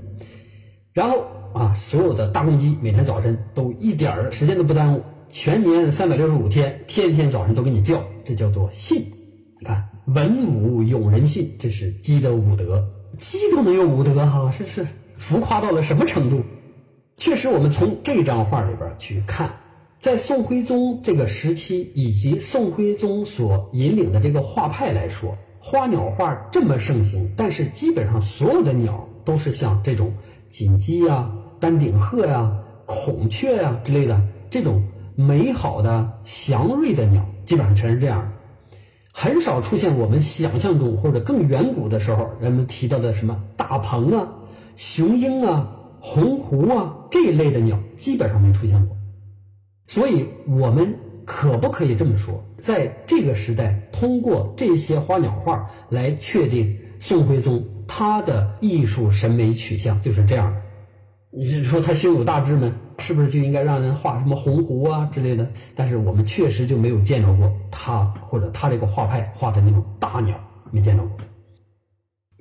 [0.92, 9.00] 然后啊，所有的大公鸡每天早晨都一点儿时间都不耽误，全年三百六十五天，天天早晨都给你叫，这叫做信。
[9.60, 9.88] 你看。
[10.06, 12.84] 文武永人信，这是鸡的武德。
[13.18, 14.84] 鸡都能有武德哈，这是
[15.16, 16.42] 浮夸到了什么程度？
[17.16, 19.48] 确实，我们从这张画里边去看，
[20.02, 30.12] 在宋徽宗这个时期以及宋徽宗所引领的这个画派来说，花鸟画这么盛行，但是基本上所有的鸟都是像这种
[30.48, 32.52] 锦鸡呀、丹顶鹤呀、
[32.84, 34.82] 孔雀呀之类的这种
[35.14, 38.28] 美好的祥瑞的鸟，基本上全是这样。
[39.12, 44.26] 很少出现我们想象中或者更远古的时候人们提到的什么大鹏啊、
[44.74, 48.96] 雄鹰啊、鸿鹄啊这一类的鸟，基本上没出现过。
[49.92, 50.94] 所以，我们
[51.26, 60.62] 可不可以这么说，在这个时代，通过这些花鸟画来确定宋徽宗他的艺术审美取向就是这样的？
[61.30, 62.74] 你是说他胸有大志吗？
[63.00, 65.46] 是不是就应该让人画什么鸿鹄啊之类的？
[65.76, 71.18] 但是我们确实就没有见着过他或者他这个画派画的那种大鸟，没见着过。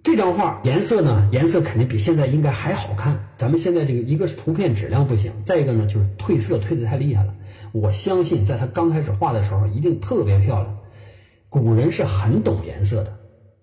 [0.03, 1.29] 这张画颜色呢？
[1.31, 3.27] 颜色肯定比现在应该还好看。
[3.35, 7.35] 咱们现在这个一个是图片质量不行，再一个呢就是褪色褪的太厉害了。
[7.71, 10.77] 我相信在他刚开始画的时候一定特别漂亮。
[11.49, 13.17] 古人是很懂颜色的。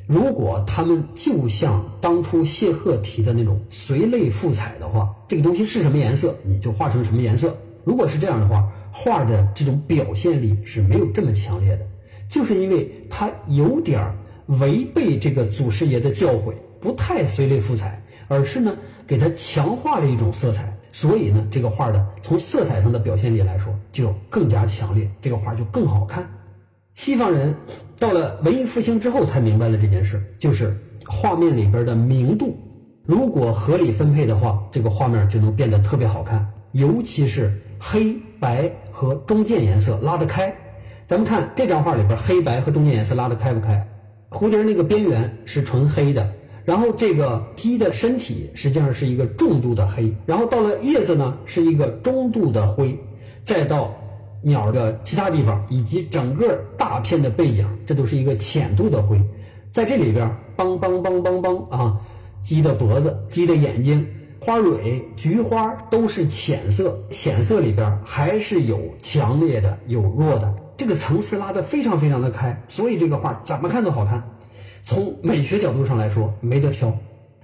[0.06, 7.54] 如果他们就像当初谢赫提的那种随类赋彩的话，这个东西是什么颜色，你就画成什么颜色。
[7.84, 11.86] 如果是这样的话，画的这种表现力是没有这么强烈的，
[12.28, 14.10] 就是因为他有点
[14.46, 18.74] 违背这个祖师爷的教诲，不太随类赋彩，而是呢
[19.06, 26.28] 给他强化了一种色彩，所以呢这个画的从色彩上的表现力来说就更加强烈，这个画就更好看。
[26.94, 27.54] 西方人。
[28.00, 32.56] 到了文艺复兴之后，才明白了这件事，就是画面里边的明度，
[33.04, 36.48] 如果合理分配的话，这个画面就能变得特别好看。
[36.70, 40.54] 尤其是黑白和中间颜色拉得开。
[41.06, 43.84] 咱们看这张画里边，黑白和中间颜色拉得开不开？
[44.30, 46.32] 蝴蝶那个边缘是纯黑的，
[46.68, 52.96] 然后这个鸡的身体实际上是一个重度的黑，然后到了叶子呢是一个中度的灰，
[53.42, 53.94] 再到。
[54.40, 59.20] 鸟的其他地方以及整个大片的背景，这都是一个浅度的灰，
[59.68, 61.98] 在这里边，梆梆梆梆梆啊，
[62.40, 64.06] 鸡的脖子、鸡的眼睛、
[64.38, 74.22] 花蕊、菊花都是浅色，浅色里边还是有强烈的、有弱的，这个层次拉得非常非常的开，所以这个画怎么看都好看。
[74.88, 76.90] 从美学角度上来说，没得挑。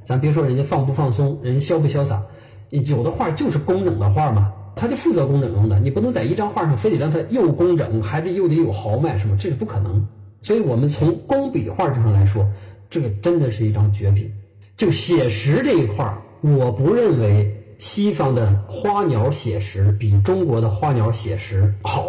[0.03, 2.23] 咱别说人家放不放松，人家潇不潇洒，
[2.71, 4.51] 有的画就是工整的画嘛。
[4.75, 9.37] 他就负责工整用的，你不能在一张画上非得让它又工整，还得又得有豪迈，是吗？
[9.39, 10.09] 这是不可能。
[10.41, 12.49] 所以，我们从工笔画上来说，
[12.89, 14.33] 这个真的是一张绝品。
[14.79, 22.07] 就写实这一块儿，我不认为西方的花鸟写实比中国的花鸟写实好，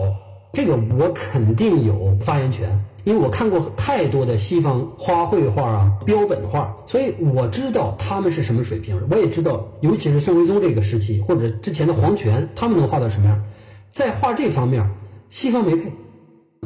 [0.53, 2.85] 这个我肯定有发言权。
[3.05, 8.99] 因为我看过太多的西方花卉画啊、标本画，所以我知道他们是什么水平。
[9.09, 13.43] 我也知道，尤其是宋徽宗这个时期或者之前的皇权，他们能画到什么样。
[13.91, 14.89] 在画这方面，
[15.29, 15.93] 西方没配。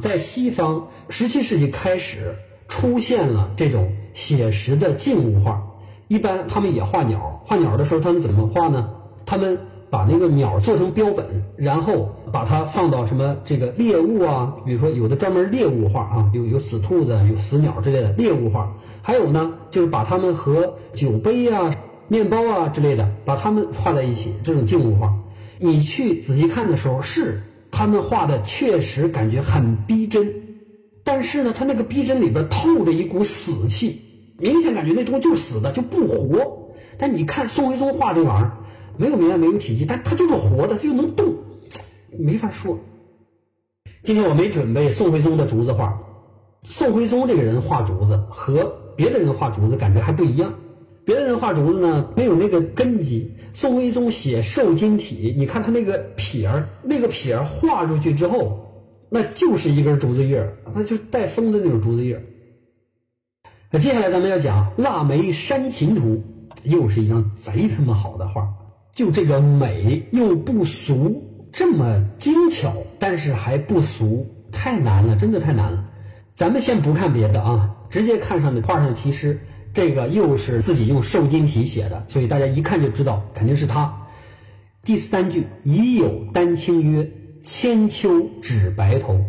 [0.02, 2.36] 在西方，十七世纪开始
[2.70, 5.62] 出现了这种写实的静物画，
[6.08, 7.44] 一般他们也画鸟。
[7.46, 8.90] 画鸟的时候，他们怎么画呢？
[9.26, 9.60] 他们。
[9.92, 11.26] 把那个鸟做成标本，
[11.58, 21.76] 然后把它放到什么这个猎物啊，比如说有的专门猎物画啊，有有死兔子、有死鸟之类的猎物画，还有呢，就是把它们和酒杯啊、
[22.08, 25.14] 面包啊之类的，把它们画在一起，这种静物画。
[25.58, 30.34] 你去仔细看的时候，是他们画的确实感觉很逼真，
[31.04, 34.02] 但是呢，他那个逼真里边透着一股死气，
[34.38, 36.70] 明显感觉那东西就是死的，就不活。
[36.98, 38.52] 但你看宋徽宗画这玩意儿。
[38.98, 41.34] 没有明暗，没有体积，但它就是活的，它就能动，
[42.18, 42.80] 没法说。
[44.04, 46.00] 今天我没准备宋徽宗的竹子画，
[46.64, 50.54] 宋徽宗这个人画竹子和别的人画竹子感觉还不一样。
[51.06, 53.34] 别的人画竹子呢，没有那个根基。
[53.54, 58.60] 宋徽宗写瘦金体，你看他那个撇儿，那个撇儿画出去之后，
[59.10, 62.22] 那就是一根竹子叶儿，那就是带风的那种竹子叶儿。
[63.72, 66.02] 那接下来咱们要讲《腊梅山琴图》，
[66.64, 68.48] 又是一张贼他妈好的画，
[68.94, 75.86] 就这个美又不俗，这么精巧，但是还不俗，太难了，真的太难了。
[76.30, 79.40] 咱们先不看别的啊，直接看上的画上的题诗，
[79.74, 83.94] 这个又是自己用瘦金体写的，所以大家一看就知道肯定是他。
[84.84, 87.10] 第三句已有丹青约，
[87.44, 89.20] 千秋指白头。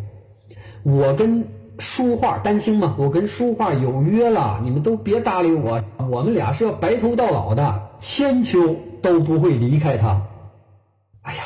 [0.83, 1.47] 我跟
[1.79, 10.23] 书画丹青嘛，我跟书画有约了，你们都别搭理我，我们俩是要白头到老的，千秋都不会离开他。
[11.23, 11.43] 哎呀，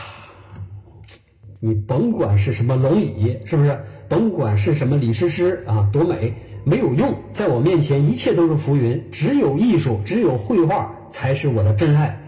[1.66, 3.74] 你甭管是什么龙椅，是不是？
[4.06, 12.20] 甭管是什么李师师啊，多美，没有用，在我面前一切都是浮云，只有艺术，只有绘画才是我的真爱。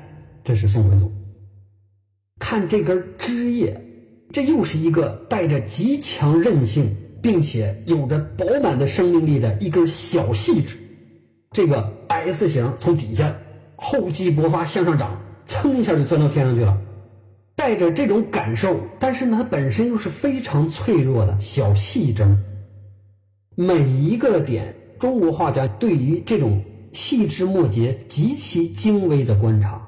[0.42, 1.12] 这是宋徽宗。
[2.38, 3.78] 看这根枝叶，
[4.32, 10.78] 这又是一个带着极强韧性，并且有着饱满的生命力的一根小细枝。
[11.50, 13.36] 这个 S 型从底下
[13.74, 16.80] 厚积薄发向上长，噌一下就钻到天上去了。
[17.56, 22.38] 带着这种感受，但是呢，它本身又是非常脆弱的小细针。
[23.56, 29.82] 每一个点，中国画家对于这种细枝末节极其精微的观察。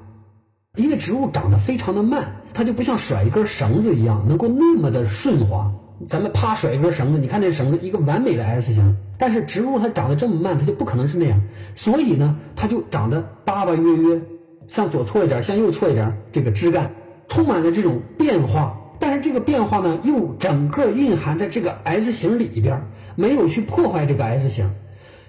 [0.75, 5.71] 因为植物长得非常的慢，它就不像甩一根绳子一样能够那么的顺滑。
[6.07, 11.39] 咱们啪甩一根绳子，你看那绳子一个完美的 S 型，但是植物它长得这么慢，它就不可能是那样。
[11.75, 14.21] 所以呢，它就长得巴巴约约，
[14.67, 16.91] 向左错一点，向右错一点，这个枝干
[17.29, 18.75] 充满了这种变化。
[18.99, 22.83] 但是这个变化呢，又整个蕴含在这个 S 型里边，
[23.15, 24.69] 没有去破坏这个 S 型。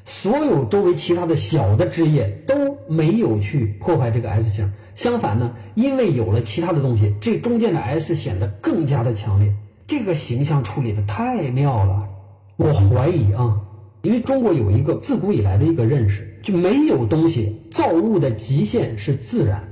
[0.05, 4.72] 所有周围其他的小的枝叶都没有去破坏这个 S 型。
[4.96, 9.55] 相反呢，因为有了其他的东西，这中间的 S 显得更加的强烈。
[9.86, 12.09] 这个形象处理的太妙了。
[12.57, 13.61] 我怀疑啊，
[14.03, 19.70] 因为中国有一个自古以来的一个认识，就没有东西造物的极限是自然，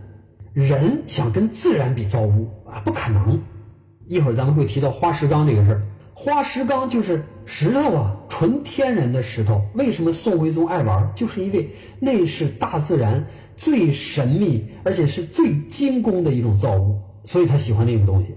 [0.65, 3.41] 人想跟自然比造物啊，不可能。
[4.07, 5.83] 一会儿咱们会提到花石纲这个事儿，
[6.15, 9.63] 花石纲就是石头啊，纯天然的石头。
[9.75, 11.11] 为什么宋徽宗爱玩？
[11.15, 13.25] 就是因为那是大自然。
[13.57, 18.29] 最神秘而且是最精工的一种造物，所以他喜欢那种东西，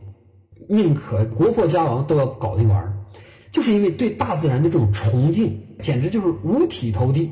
[0.68, 2.92] 宁可国破家亡都要搞那玩意儿，
[3.52, 7.32] 就是因为对大自然的这种崇敬，简直就是五体投地。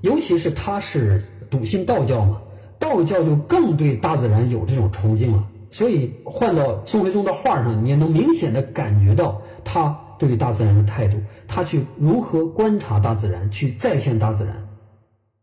[0.00, 2.40] 尤其是他是笃信道教嘛，
[2.78, 5.44] 道教就更对大自然有这种崇敬了。
[5.70, 14.54] 所以换到宋徽宗的画上，你也能明显的感觉到他对于大自然的态度，他去如何观察大自然，去再现大自然，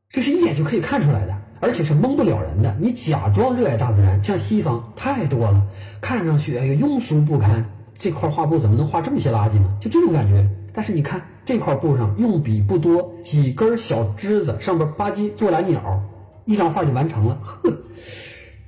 [0.10, 1.36] 这是一眼就可以看出来的。
[1.62, 2.76] 而且是蒙不了人的。
[2.80, 5.64] 你假装热爱大自然，像西方太多了，
[6.02, 7.66] 看上去哎呀庸俗不堪。
[7.98, 9.78] 这块画布怎么能画这么些垃圾呢？
[9.80, 10.48] 就这种感觉。
[10.74, 16.04] 但是你看这块布上用笔不多，几根小枝子上边吧唧做蓝鸟，
[16.46, 17.38] 一张画就完成了。
[17.44, 17.72] 呵，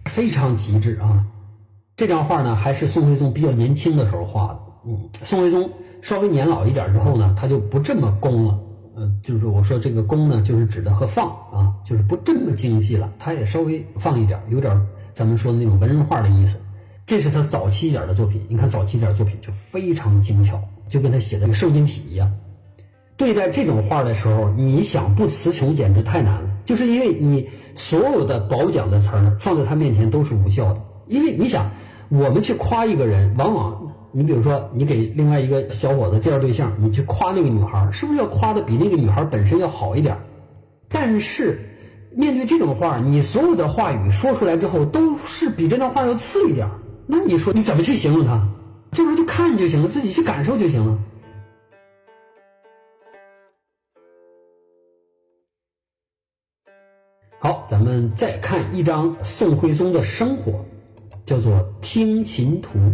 [0.05, 1.25] 非常极致啊！
[1.95, 4.59] 这张画呢，还是宋徽宗比较年轻的时候画的。
[4.85, 5.69] 嗯，宋徽宗
[6.01, 8.59] 稍微年老一点之后呢，他就不这么工了。
[8.95, 14.79] 嗯，就是我说这个工呢，就是指的和放啊，就是不这么精细了，他也稍微放一点，有点
[15.11, 16.59] 咱们说的那种文人画的意思。
[17.05, 20.59] 这是他早期一点的作品，你看早期一点作品就非常精巧，
[20.89, 22.31] 就跟他写的那个瘦金体一样。
[23.15, 27.47] 对待这种画的时候，你想不词穷简直太难了，就是因为你
[27.77, 31.69] 所有的褒奖的词儿放在他面前都是无效的，因为你想，
[32.09, 33.81] 我们去夸一个人，往往。
[34.11, 40.17] 你比如说，你给另外一个小伙子介绍对象，你去夸那个女孩，是不是要夸的比那个女孩本身要好一点？
[40.89, 41.59] 但是
[42.15, 46.67] 面对这种话，你所有的话语说出来之后，都是比这段话要次一点。
[47.05, 48.41] 那你说你怎么去形容他？
[48.91, 50.97] 这时候就看就行了，自己去感受就行了。
[57.39, 60.65] 好，咱们再看一张宋徽宗的生活，
[61.23, 62.79] 叫做《听琴图》。《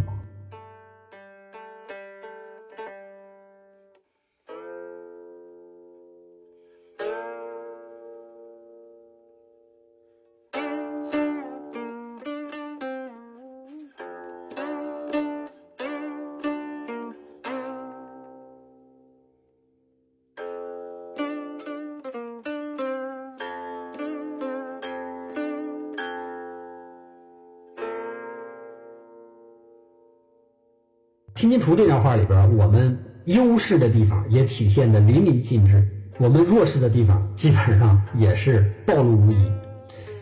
[31.63, 35.81] 图》这张画里边，我们优势的地方也体现的淋漓尽致，
[36.17, 39.51] 我们弱势的地方基本上也是暴露无遗。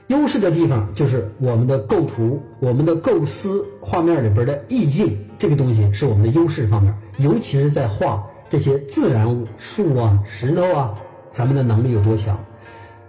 [0.08, 10.94] 优势的地方就是我们的构图、我们的构思、画面里边的意境，这个东西是我们的优势方面，尤其是在画这些自然物、树啊、石头啊，
[11.30, 12.38] 咱们的能力有多强。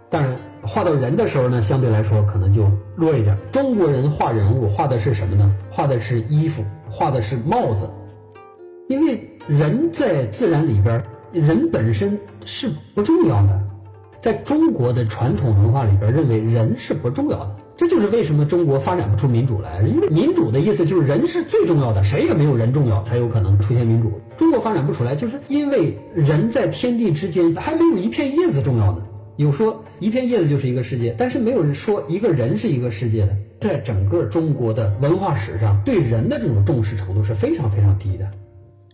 [0.08, 3.36] 当然，画到人的时候呢，相对来说可能就弱一点。
[3.50, 5.52] 中国人画人物画的是什么呢？
[5.70, 7.88] 画的是衣服，画的是帽子，
[8.88, 11.02] 因为人在自然里边，
[11.32, 13.60] 人本身是不重要的。
[14.18, 19.82] 在中国的传统文化里边，认为人是不重要的，这就是为什么中国发展不出民主来。
[19.82, 24.20] 因为民主的意思就是人是最重要的，谁也没有人重要，才有可能出现民主。
[24.36, 29.02] 中国发展不出来，就是因为人在天地之间还没有一片叶子重要呢。
[29.36, 33.34] 有说一片叶子就是一个世界，但是没有人说一个人是一个世界的。
[33.58, 38.30] 在整个中国的文化史上，对人的这种重视程度是非常非常低的。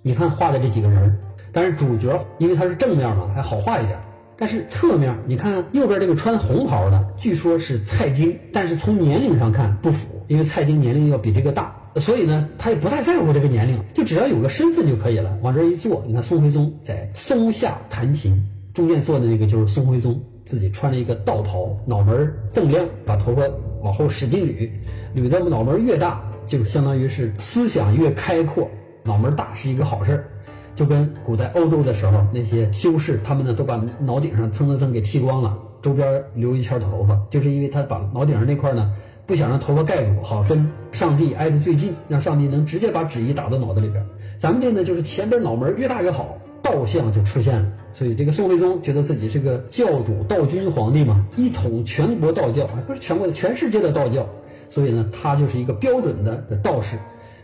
[0.08, 1.14] 你看画的这几个人，
[1.52, 3.98] 但是主角因为他是正面嘛，还好画一点。
[4.38, 15.36] 但是侧面，你看右边这个穿红袍的，据说是蔡京，但是从年龄上看不符，因为蔡京年龄要比这个大，所以呢，他也不太在乎这个年龄，就只要有个身份就可以了。
[15.42, 18.42] 往这一坐，你看宋徽宗在松下弹琴，
[18.72, 23.42] 中间坐的那个就是宋徽宗，自己穿了一个道袍，脑门锃亮，把头发
[23.82, 24.70] 往后使劲捋，
[25.14, 28.70] 捋的脑门越大，就相当于是思想越开阔，
[29.04, 30.28] 脑门大是一个好事儿。
[30.74, 38.92] 就跟古代欧洲的时候那些修士，他们呢都把脑顶上蹭蹭蹭给剃光了，周边留一圈头发，就是因为他把脑顶上那块呢
[39.26, 44.06] 不想让头发盖住，好跟上帝挨得最近，让上帝能直接把旨意打到脑子里边。
[44.36, 47.68] 咱们这呢就是前边脑门越大越好，道相就出现了。
[47.92, 54.24] 所以这个宋徽宗觉得自己是个教主道君皇帝嘛，一统全国道教，不是全国的全世界的道教，
[54.70, 56.96] 所以呢他就是一个标准的道士。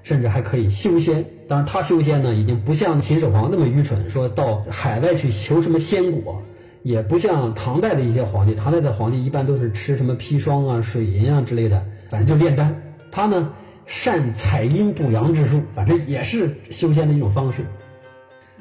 [0.04, 6.42] 甚至还可以修仙，当然他修仙呢，已经不像秦始皇那么愚蠢，说到海外去求什么仙果，
[6.82, 12.74] 也不像唐代的一些皇帝，唐代的皇帝一般都是吃什么砒霜啊、水银啊之类的，反正就炼丹。
[13.10, 13.52] 他呢，
[13.86, 17.62] 善采阴补阳之术，反正也是修仙的一种方式。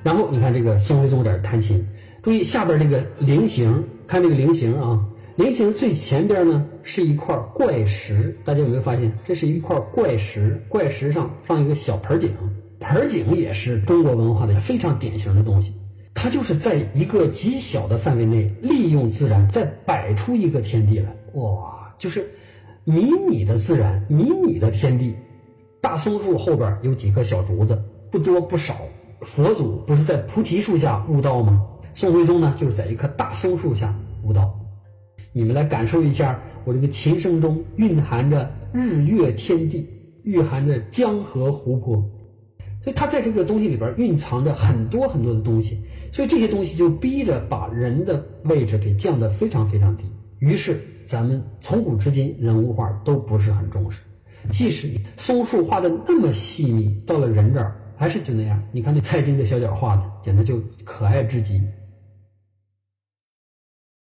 [0.04, 1.88] 然后你看这个宋徽宗在这弹琴，
[2.22, 5.00] 注意下边这个菱形，看这个菱形啊。
[5.36, 9.12] 菱形最前边呢是一块怪石，大家有没有发现？
[9.26, 12.30] 这是一块怪石，怪石上放一个小盆景，
[12.84, 15.74] 盆景也是中国文化的非常典型的东西。
[16.14, 22.30] 它就是在一个极小的范围内，利用自然再摆出一个天地来，哇，就是
[22.84, 25.16] 迷你的自然，迷你的天地。
[25.82, 27.82] 大松树后边有几棵小竹子，
[28.12, 28.76] 不多不少。
[29.22, 31.66] 佛祖不是在菩提树下悟道吗？
[31.94, 34.54] 宋徽宗呢，就是在一棵大松树下悟道。
[35.32, 39.90] 你们来感受一下，我这个琴声中蕴含着日月天地，
[40.24, 42.04] 蕴含着江河湖泊，
[42.84, 45.80] 所以它在这个东西里边蕴藏着很多很多的东西，
[46.12, 50.04] 所以这些东西就逼着把人的位置给降得非常非常低。
[50.40, 54.02] 于是咱们从古至今人物画都不是很重视，
[54.52, 58.62] 即使松树画的那么细腻，到了人这儿还是就那样。
[58.74, 61.62] 你看那蔡京的小脚画的，简直就可爱至极。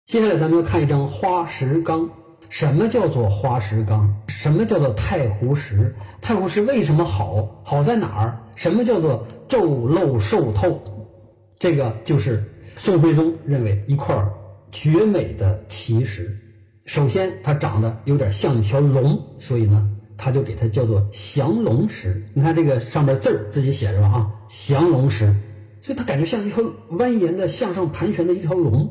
[0.07, 2.11] 接下来咱们要看一张花石纲。
[2.49, 4.15] 什么叫做花石纲？
[4.29, 5.95] 什么叫做太湖石？
[6.21, 7.61] 太湖石为什么好？
[7.65, 8.39] 好在哪儿？
[8.55, 10.81] 什么叫做皱漏瘦透？
[11.59, 12.45] 这个就是
[12.77, 14.17] 宋徽宗认为一块
[14.71, 16.39] 绝美的奇石。
[16.85, 22.25] 首先，它长得有点像一条龙，所以呢，他就给它叫做降龙石。
[22.33, 25.35] 你看这个上面字儿自己写着吧啊，降龙石，
[25.83, 28.89] 所以它感觉像一条蜿蜒的向上盘旋的一条龙。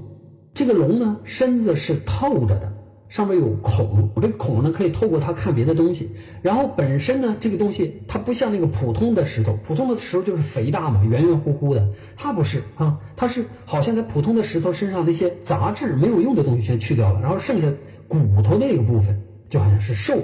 [0.53, 2.73] 这个龙呢，身子是透着的，
[3.15, 6.09] 上面有孔，这个孔呢可以透过它看别的东西。
[6.41, 11.87] 然后本身呢，这个东西它不像那个普通的石头，普通的石头就是肥大嘛，圆圆乎乎的，
[12.17, 17.71] 它不是啊，它是好像在普通的石头身上那些杂质没有用的东西全去掉了，然后剩下
[18.09, 19.17] 骨头那个部分
[19.49, 20.23] 就好像是瘦了。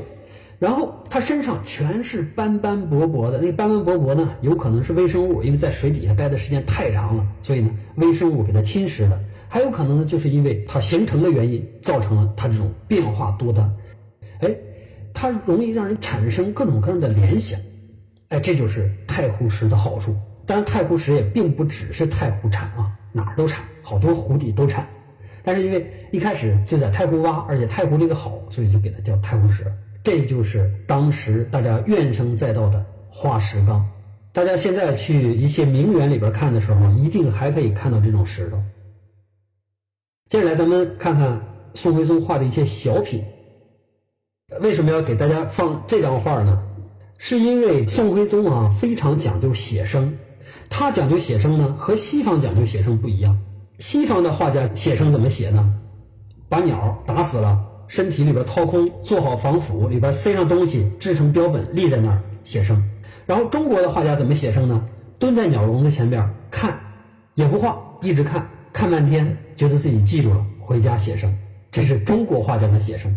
[0.59, 9.17] 然后它身上全是斑斑驳驳的，那斑斑驳驳呢，有可能是微生物，因为在水底下待的时间太长了，所以呢，微生物给它侵蚀了。
[9.53, 13.69] 还有可能呢，就是因为它形成的原因，造成了它这种变化多端，
[14.39, 14.49] 哎，
[15.13, 17.59] 它容易让人产生各种各样的联想，
[18.29, 20.15] 哎，这就是太湖石的好处。
[20.45, 24.87] 当然，太湖石也并不只是太湖产啊，哪儿都产，好多湖底都产。
[25.43, 29.65] 但是因为一开始就在太湖挖，而且太湖这个好，所以就给它叫太湖石。
[30.01, 33.85] 这就是当时大家怨声载道的花石纲。
[34.31, 38.57] 大家现在去一些名园里边看的时候，一定还可以看到这种石头。
[40.31, 41.41] 接下来，咱们看看
[41.73, 43.21] 宋徽宗画的一些小品。
[44.61, 46.57] 为什么要给大家放这张画呢？
[47.17, 50.17] 是因为宋徽宗啊非常讲究写生，
[50.69, 53.37] 他讲究写生呢和西方讲究写生不一样。
[53.79, 55.69] 西方的画家写生怎么写呢？
[56.47, 57.59] 把鸟打死了，
[57.89, 62.81] 身体里边掏空，做好防腐，里边塞上东西，制成标本，立在那儿写生。
[63.25, 64.81] 然后中国的画家怎么写生呢？
[65.19, 66.79] 蹲在鸟笼子前边看，
[67.35, 68.49] 也不画，一直看。
[68.73, 71.35] 看半天，觉得自己记住了，回家写生。
[71.71, 73.15] 这是中国画家的写生。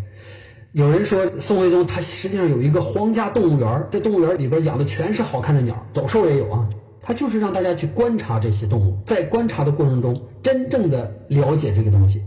[0.72, 6.68] 有人说宋徽宗他实际上有一个皇家动物园，在动物园里边养的全是好看的鸟，走兽也有啊。
[7.00, 12.22] 他就是让大家去观察这些动物，在观察的过程中，真正的了解这个东西。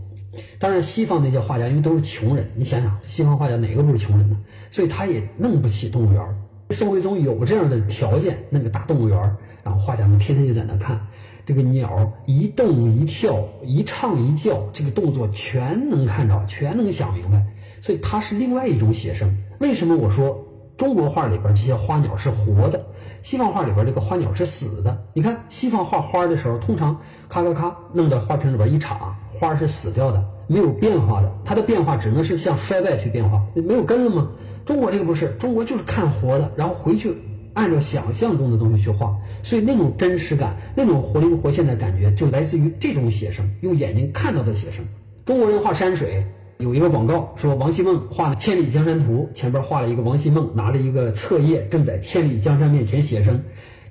[0.58, 4.36] 当然，西方那些画家因为都是穷人，你想想，西方画家哪个不是穷人呢？
[4.70, 6.22] 所以他也弄不起动物园。
[6.70, 9.18] 宋徽宗有这样的条件，弄个大动物园，
[9.64, 11.00] 然后画家们天天就在那看，
[11.48, 17.42] 这个鸟一动一跳，一唱一叫，这个动作全能看着，全能想明白。
[17.80, 19.34] 所以它是另外一种写生。
[19.58, 20.46] 为什么我说
[20.76, 22.84] 中国画里边这些花鸟是活的，
[23.22, 24.94] 西方画里边这个花鸟是死的？
[25.14, 26.94] 你看西方画花的时候，通常
[27.30, 34.28] 咔咔咔弄到花瓶里边一插，花是死掉的，没有变化的，它的变化只能是向衰败去变化，没有根了吗？
[34.66, 37.16] 中国这个不是，中国就是看活的，然后回去
[37.58, 44.84] 按照想象中的东西去画，所以那种真实感，那种活灵活现的感觉，就来自于这种写生，用眼睛看到的写生。
[45.26, 46.24] 中国人画山水。
[46.58, 53.40] 有一个广告说王希孟画了《千里江山图》，前边画了一个王希孟拿着一个册页，正在千里江山面前写生，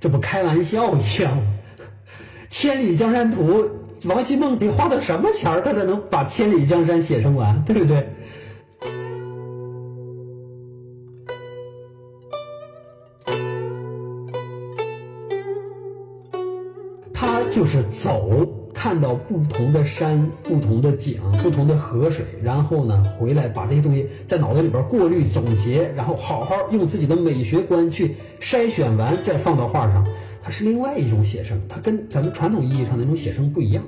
[0.01, 1.43] 这不开玩笑一样吗？
[2.49, 3.65] 千里江山图，
[4.03, 8.05] 王希孟得花到什么钱儿，他才能把千里江山写成完，对不对？
[17.57, 18.47] 就是走。
[18.71, 30.05] 看到不同的山、不同的景、不同的河水，然后呢，回来把这些东西在脑子里边过滤总结，然后好好用自己的美学观去筛选完，再放到画上。
[30.43, 33.83] 它是另外一种写生，它跟咱们传统意义上的那种写生不一样。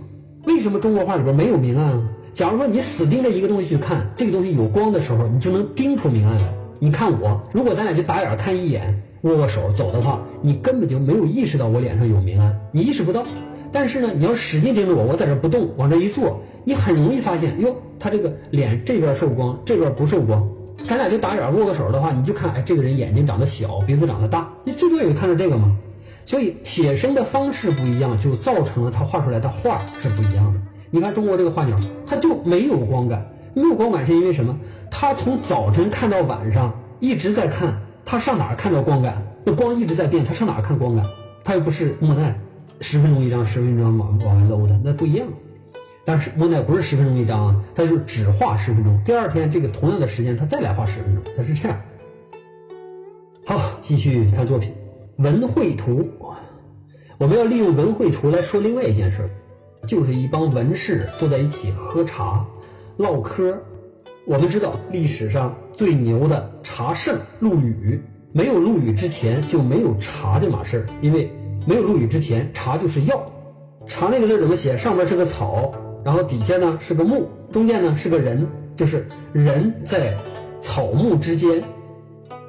[0.46, 2.10] 为什么中国画里边没有明暗啊？
[2.34, 6.52] 假如说你死盯着一个东西去看，这个东西有光的时候，你就能盯出明暗来。
[6.80, 13.24] 你看我，如果咱俩就打眼看一眼，握握手走的话，你根本就没有意识到我脸上有明暗，你意识不到。
[13.72, 20.48] 但是呢，你要使劲盯着我，我在这不动，往这一坐，你很容易发现，哟，他这个脸这边受光，这边不受光。
[20.86, 25.76] 咱俩就打眼握个手的话，你就看，哎，这个人眼睛长得小，鼻子长得大，你最多也就看到这个嘛。
[26.26, 30.60] 所以写生的方式不一样，就造成了他画出来的画是不一样的。
[30.90, 34.58] 你看中国这个画鸟，它就没有光感，没有光感是因为什么？
[34.90, 39.22] 他从早晨看到晚上一直在看，他上哪看到光感？
[39.44, 41.06] 那光一直在变，他上哪看光感？
[41.44, 42.40] 他又不是莫奈。
[42.82, 45.28] 十分钟一张，十分钟往往外搂的，那不一样。
[46.06, 49.00] 但是莫奈不是十分钟一张啊，他就只画十分钟。
[49.06, 51.80] 第二天这个同样的时间，他再来画十分钟，他是这样。
[53.46, 54.72] 好，继续看作品
[55.24, 56.02] 《文绘图》。
[57.18, 59.30] 我们要利用文绘图来说另外一件事儿，
[59.86, 62.46] 就是一帮文士坐在一起喝茶、
[62.98, 63.62] 唠嗑。
[64.26, 68.02] 我们知道历史上最牛的茶圣陆羽，
[68.32, 71.30] 没有陆羽之前就没有茶这码事儿，因为。
[71.66, 73.22] 没有陆羽之前，茶就是药。
[73.88, 74.78] 茶那个字怎么写？
[74.78, 75.72] 上面是个草，
[76.04, 80.16] 然后底下呢是个木，中间呢是个人，就是人在
[80.62, 81.64] 草木之间。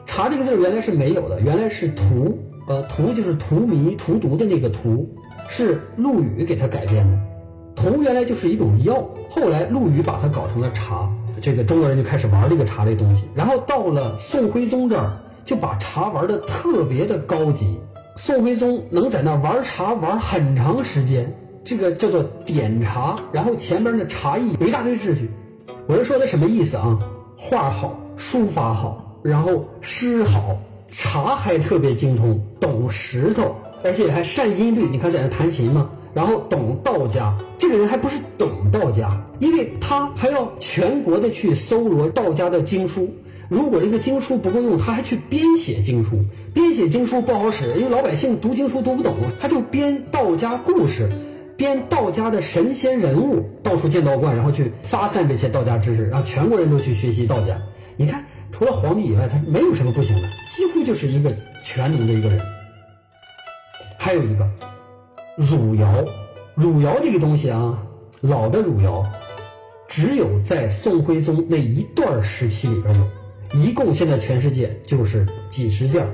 [0.07, 2.37] 茶这个字原来是没有的，原来是荼，
[2.67, 5.09] 呃，荼就是荼蘼、荼毒的那个荼，
[5.49, 7.19] 是陆羽给他改编的。
[7.75, 11.09] 荼原来就是一种药，后来陆羽把它搞成了茶，
[11.41, 13.25] 这个中国人就开始玩这个茶这东西。
[13.35, 15.13] 然后到了宋徽宗这儿，
[15.45, 17.79] 就把茶玩的特别的高级。
[18.23, 25.31] 宋徽宗能在那玩茶玩很长时间，这个叫做点茶，然后前边的茶艺有一大堆秩序。
[25.87, 26.99] 我是说的什么意思啊？
[27.35, 30.55] 画好，书法好，然后诗好，
[30.87, 34.83] 茶还特别精通，懂石头，而且还善音律。
[34.83, 35.89] 你看在那弹琴吗？
[36.13, 43.09] 然后懂道家，这个人还不是懂道家，因为他还要全国的去搜罗道家的经书。
[43.51, 46.25] 如果这个经书不够用，他还去编写经书。
[46.55, 51.09] 编写经书不好使，因为老百姓读经书读不懂，他就编道家故事，
[51.57, 57.61] 编道家的神仙人物，到处建道观，然后去发散这些道家知识，让全国人都去学习道家。
[57.97, 61.35] 你看，除了皇帝以外，他没有什么不行的，几乎就是一个
[61.65, 62.41] 全能的一个人。
[63.99, 64.49] 还有一个
[65.37, 65.93] 汝窑，
[66.55, 67.77] 汝窑这个东西啊，
[68.21, 69.05] 老的汝窑，
[69.89, 73.03] 只有在宋徽宗那一段时期里边有。
[73.53, 76.07] 一共现在全世界就是几十件。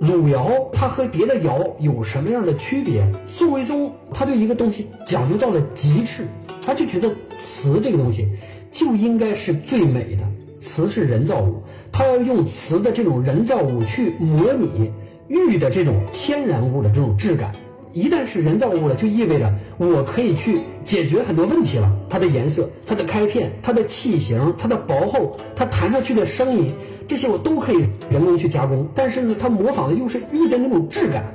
[0.00, 3.04] 汝窑它和别的窑有什么样的区别？
[3.26, 6.22] 宋徽宗他对一个东西讲究到了极致，
[6.62, 8.28] 他就觉得瓷这个东西
[8.70, 10.22] 就应该是最美的。
[10.60, 14.92] 瓷是人造物，他要用瓷的这种人造物去模拟
[15.28, 17.52] 玉的这种天然物的这种质感。
[17.92, 21.92] 一旦是人造物了，就意味着我可以去解决很多问题了。
[22.08, 26.72] 它的颜色、它的开片、它的器型、它的薄厚、它弹上去的声音，
[27.06, 28.88] 这些我都可以人工去加工。
[28.94, 31.34] 但是呢，它模仿的又是玉的那种质感，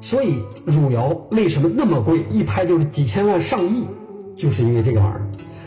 [0.00, 2.24] 所以汝窑为什么那么贵？
[2.28, 3.86] 一拍就是几千万、上亿。
[4.34, 5.22] 就是因为这个玩意儿。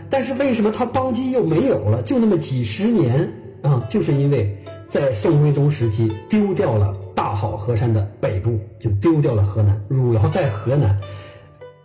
[0.09, 2.01] 但是为什么它邦基又没有了？
[2.01, 4.57] 就那么几十年啊，就是因为
[4.89, 10.99] 在宋徽宗时期丢掉了大好河山的北部，就丢掉了河南，汝窑在河南。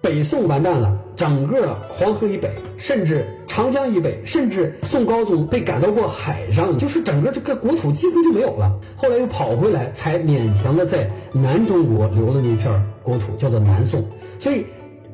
[0.01, 8.72] 北宋完蛋了，整个黄河以北，甚至长江以北，甚至宋高宗被赶到过海上，就是整个这个国土几乎就没有了。
[8.94, 14.05] 后来又跑回来，才勉强的在南中国留了那片国土，叫做南宋。
[14.38, 14.64] 所以，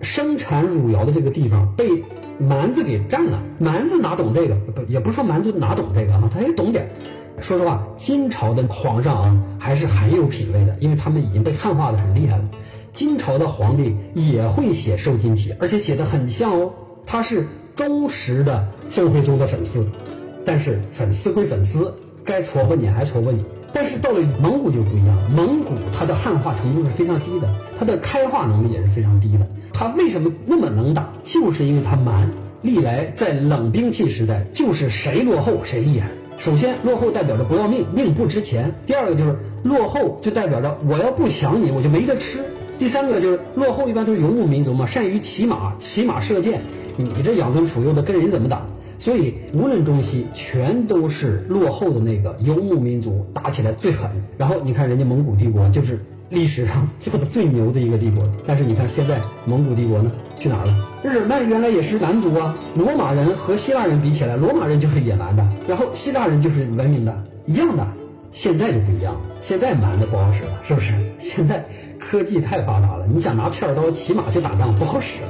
[0.03, 2.03] 生产汝窑的这个地方被
[2.39, 3.41] 蛮子给占了。
[3.59, 4.55] 蛮子哪懂这个？
[4.75, 6.87] 不，也不是说蛮子哪懂这个啊，他也懂点。
[7.41, 12.45] 说实话，金朝的皇上啊，还是很有品位的，因为他们已经被汉化的很厉害了。
[12.93, 16.73] 金朝的皇帝也会写瘦金体，而且写的很像哦。
[17.07, 19.87] 他是忠实的宋徽宗的粉丝，
[20.45, 21.93] 但是粉丝归粉丝，
[22.25, 23.45] 该撮合你还撮合你。
[23.73, 29.47] 但是到了蒙古就不一样了，蒙古它的汉化程度是非常低的，它的开化能力也是非常低的。
[29.73, 31.11] 它为什么那么能打？
[31.23, 32.31] 就是因为它蛮。
[32.61, 36.09] 历来在冷兵器时代，就是谁落后谁厉害。
[36.39, 42.39] 首先，落后代表着不要命，命不值钱；第二个就是落后就代表着我要不抢你，我就没得吃。
[42.83, 46.61] 第三个就是落后，一般都是游牧民族嘛，善于骑马、骑马射箭。
[46.97, 48.61] 你这养尊处优的，跟人怎么打？
[48.99, 54.11] 所以无论中西，全都是落后的那个游牧民族打起来最狠。
[54.37, 58.25] 然后你看人家蒙古帝国，就是历史上 做的最牛的一个帝国。
[58.45, 60.75] 但是你看现在蒙古帝国呢，去哪儿了？
[61.05, 62.59] 日耳曼原来也是蛮族啊。
[62.75, 67.87] 罗马人和希腊人比起来，罗马人就是野蛮的，然后希腊人就是文明的，一样的。
[68.33, 70.95] 现在就不一样了，现在蛮的不好使了，是不是？
[71.19, 71.65] 现在
[72.01, 75.29] 科技太发达了，你想拿片刀骑马去打仗不好使了。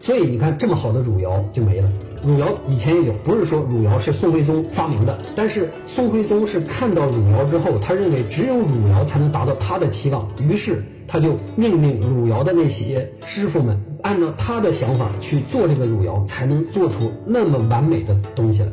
[0.00, 1.88] 所以你看，这么好的汝窑就没了。
[2.24, 18.68] 汝窑以前也有，不是说汝窑是宋徽宗发明的，但是宋徽宗是看到汝窑之后，他认为只有汝窑才能达到他的期望，于是他就命令汝窑的那些师傅们按照他的想法去做这个汝窑，才能做出那么完美的东西来。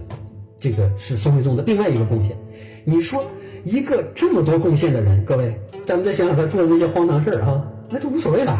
[0.59, 2.35] 这个是宋徽宗的另外一个贡献。
[2.89, 3.23] 你说
[3.63, 5.53] 一个这么多贡献的人，各位，
[5.85, 8.57] 咱们再想想他做的那些荒唐事儿哈，那就无所谓了。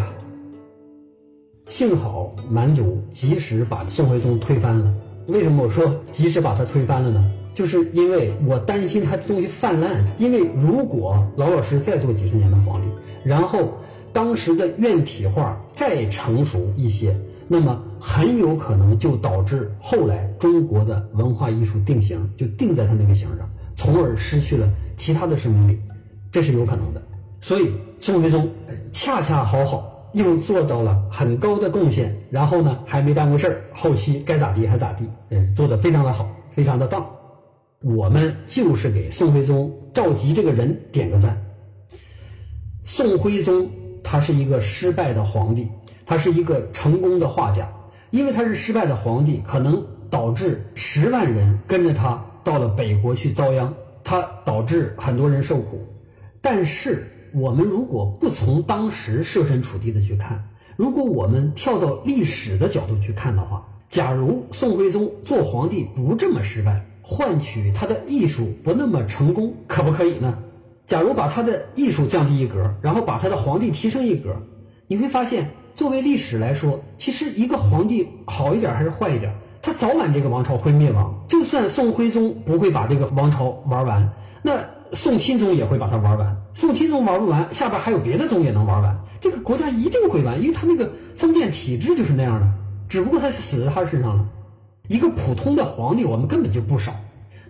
[1.66, 4.94] 幸好蛮族及时把宋徽宗推翻了。
[5.26, 7.32] 为什么我说及时把他推翻了呢？
[7.56, 10.06] 就是因为我担心他的东西泛滥。
[10.20, 12.88] 因为如果老老实实再做几十年的皇帝，
[13.24, 13.74] 然后
[14.14, 23.50] 当时的院体画再成熟一些，那么很有可能就导致后来中国的文化艺术定型就定在他那个型上。
[23.80, 25.80] 从而失去了其他的生命力，
[26.34, 27.02] 这是有可能的。
[27.40, 28.52] 所以宋徽宗
[28.92, 37.10] 恰恰好好又做到了很高的贡献，然后呢还没耽误事儿，后期该咋地还咋地，嗯，做的非常的好，非常的棒。
[37.82, 41.42] 我们就是给宋徽宗赵佶这个人点个赞。
[42.84, 43.72] 宋徽宗
[44.04, 45.70] 他是一个失败的皇帝，
[46.06, 47.72] 他是一个成功的画家，
[48.10, 52.26] 因为他是失败的皇帝，可能导致十万人跟着他。
[52.44, 53.74] 到了北国去遭殃，
[54.04, 55.86] 它导致很多人受苦。
[56.42, 60.44] 但是我们如果不从当时设身处地的去看，
[60.76, 70.38] 如果我们跳到历史的角度去看的话，假如宋徽宗做皇帝不这么失败，换取他的艺术不那么成功，可不可以呢？
[70.88, 74.36] 假如把他的艺术降低一格，然后把他的皇帝提升一格，
[74.88, 79.36] 你会发现，作为历史来说，其实一个皇帝好一点还是坏一点？
[79.62, 84.10] 他早晚这个王朝会灭亡，就算宋徽宗不会把这个王朝玩完，
[84.42, 86.38] 那宋钦宗也会把它玩完。
[86.54, 88.98] 宋钦宗玩不完，下边还有别的宗也能玩完。
[89.20, 92.48] 这个国家一定会完，因为他那个封建体制就是那样的。
[92.88, 94.26] 只不过他是死在他身上了。
[94.88, 96.96] 一个普通的皇帝，我们根本就不少，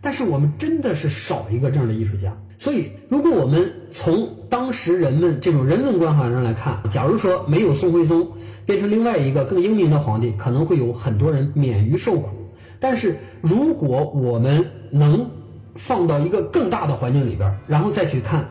[0.02, 2.36] 但是我们真的是少一个这样的艺术家。
[2.58, 8.28] 所以，如果我们从当时人们这种人文关怀上来看，假如说没有宋徽宗，
[8.66, 12.30] 变成另外一个更英明的皇帝，可能会有很多人免于受苦。
[12.78, 15.30] 但是，如果我们能
[15.76, 18.50] 放到一个更大的环境里边，然后再去看，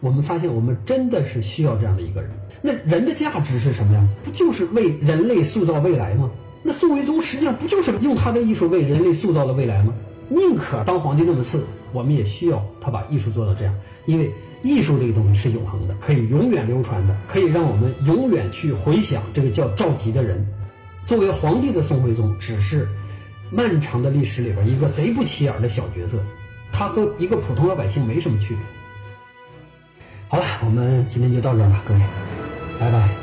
[0.00, 2.30] 我们发现我们真的是需要这样的一个人。
[2.62, 4.08] 那人的价值是什么呀？
[4.22, 6.30] 不就是为人类塑造未来吗？
[6.62, 9.92] 那宋徽宗实际上不就是用他的艺术为人类塑造了未来吗？
[10.30, 11.66] 宁可当皇帝那么次。
[11.92, 13.74] 我们也需要他把艺术做到这样，
[14.06, 20.46] 因为艺术这个东西是永恒的，可以永远流传的，可以让我们永远去回想这个叫赵佶的人。
[21.04, 22.86] 作为皇帝的宋徽宗，只是
[23.50, 26.16] 漫长的历史里边一个贼不起眼的小角色，
[26.70, 28.64] 他和一个普通老百姓没什么区别。
[30.28, 32.00] 好了，我们今天就到这儿吧，各位，
[32.78, 33.19] 拜拜。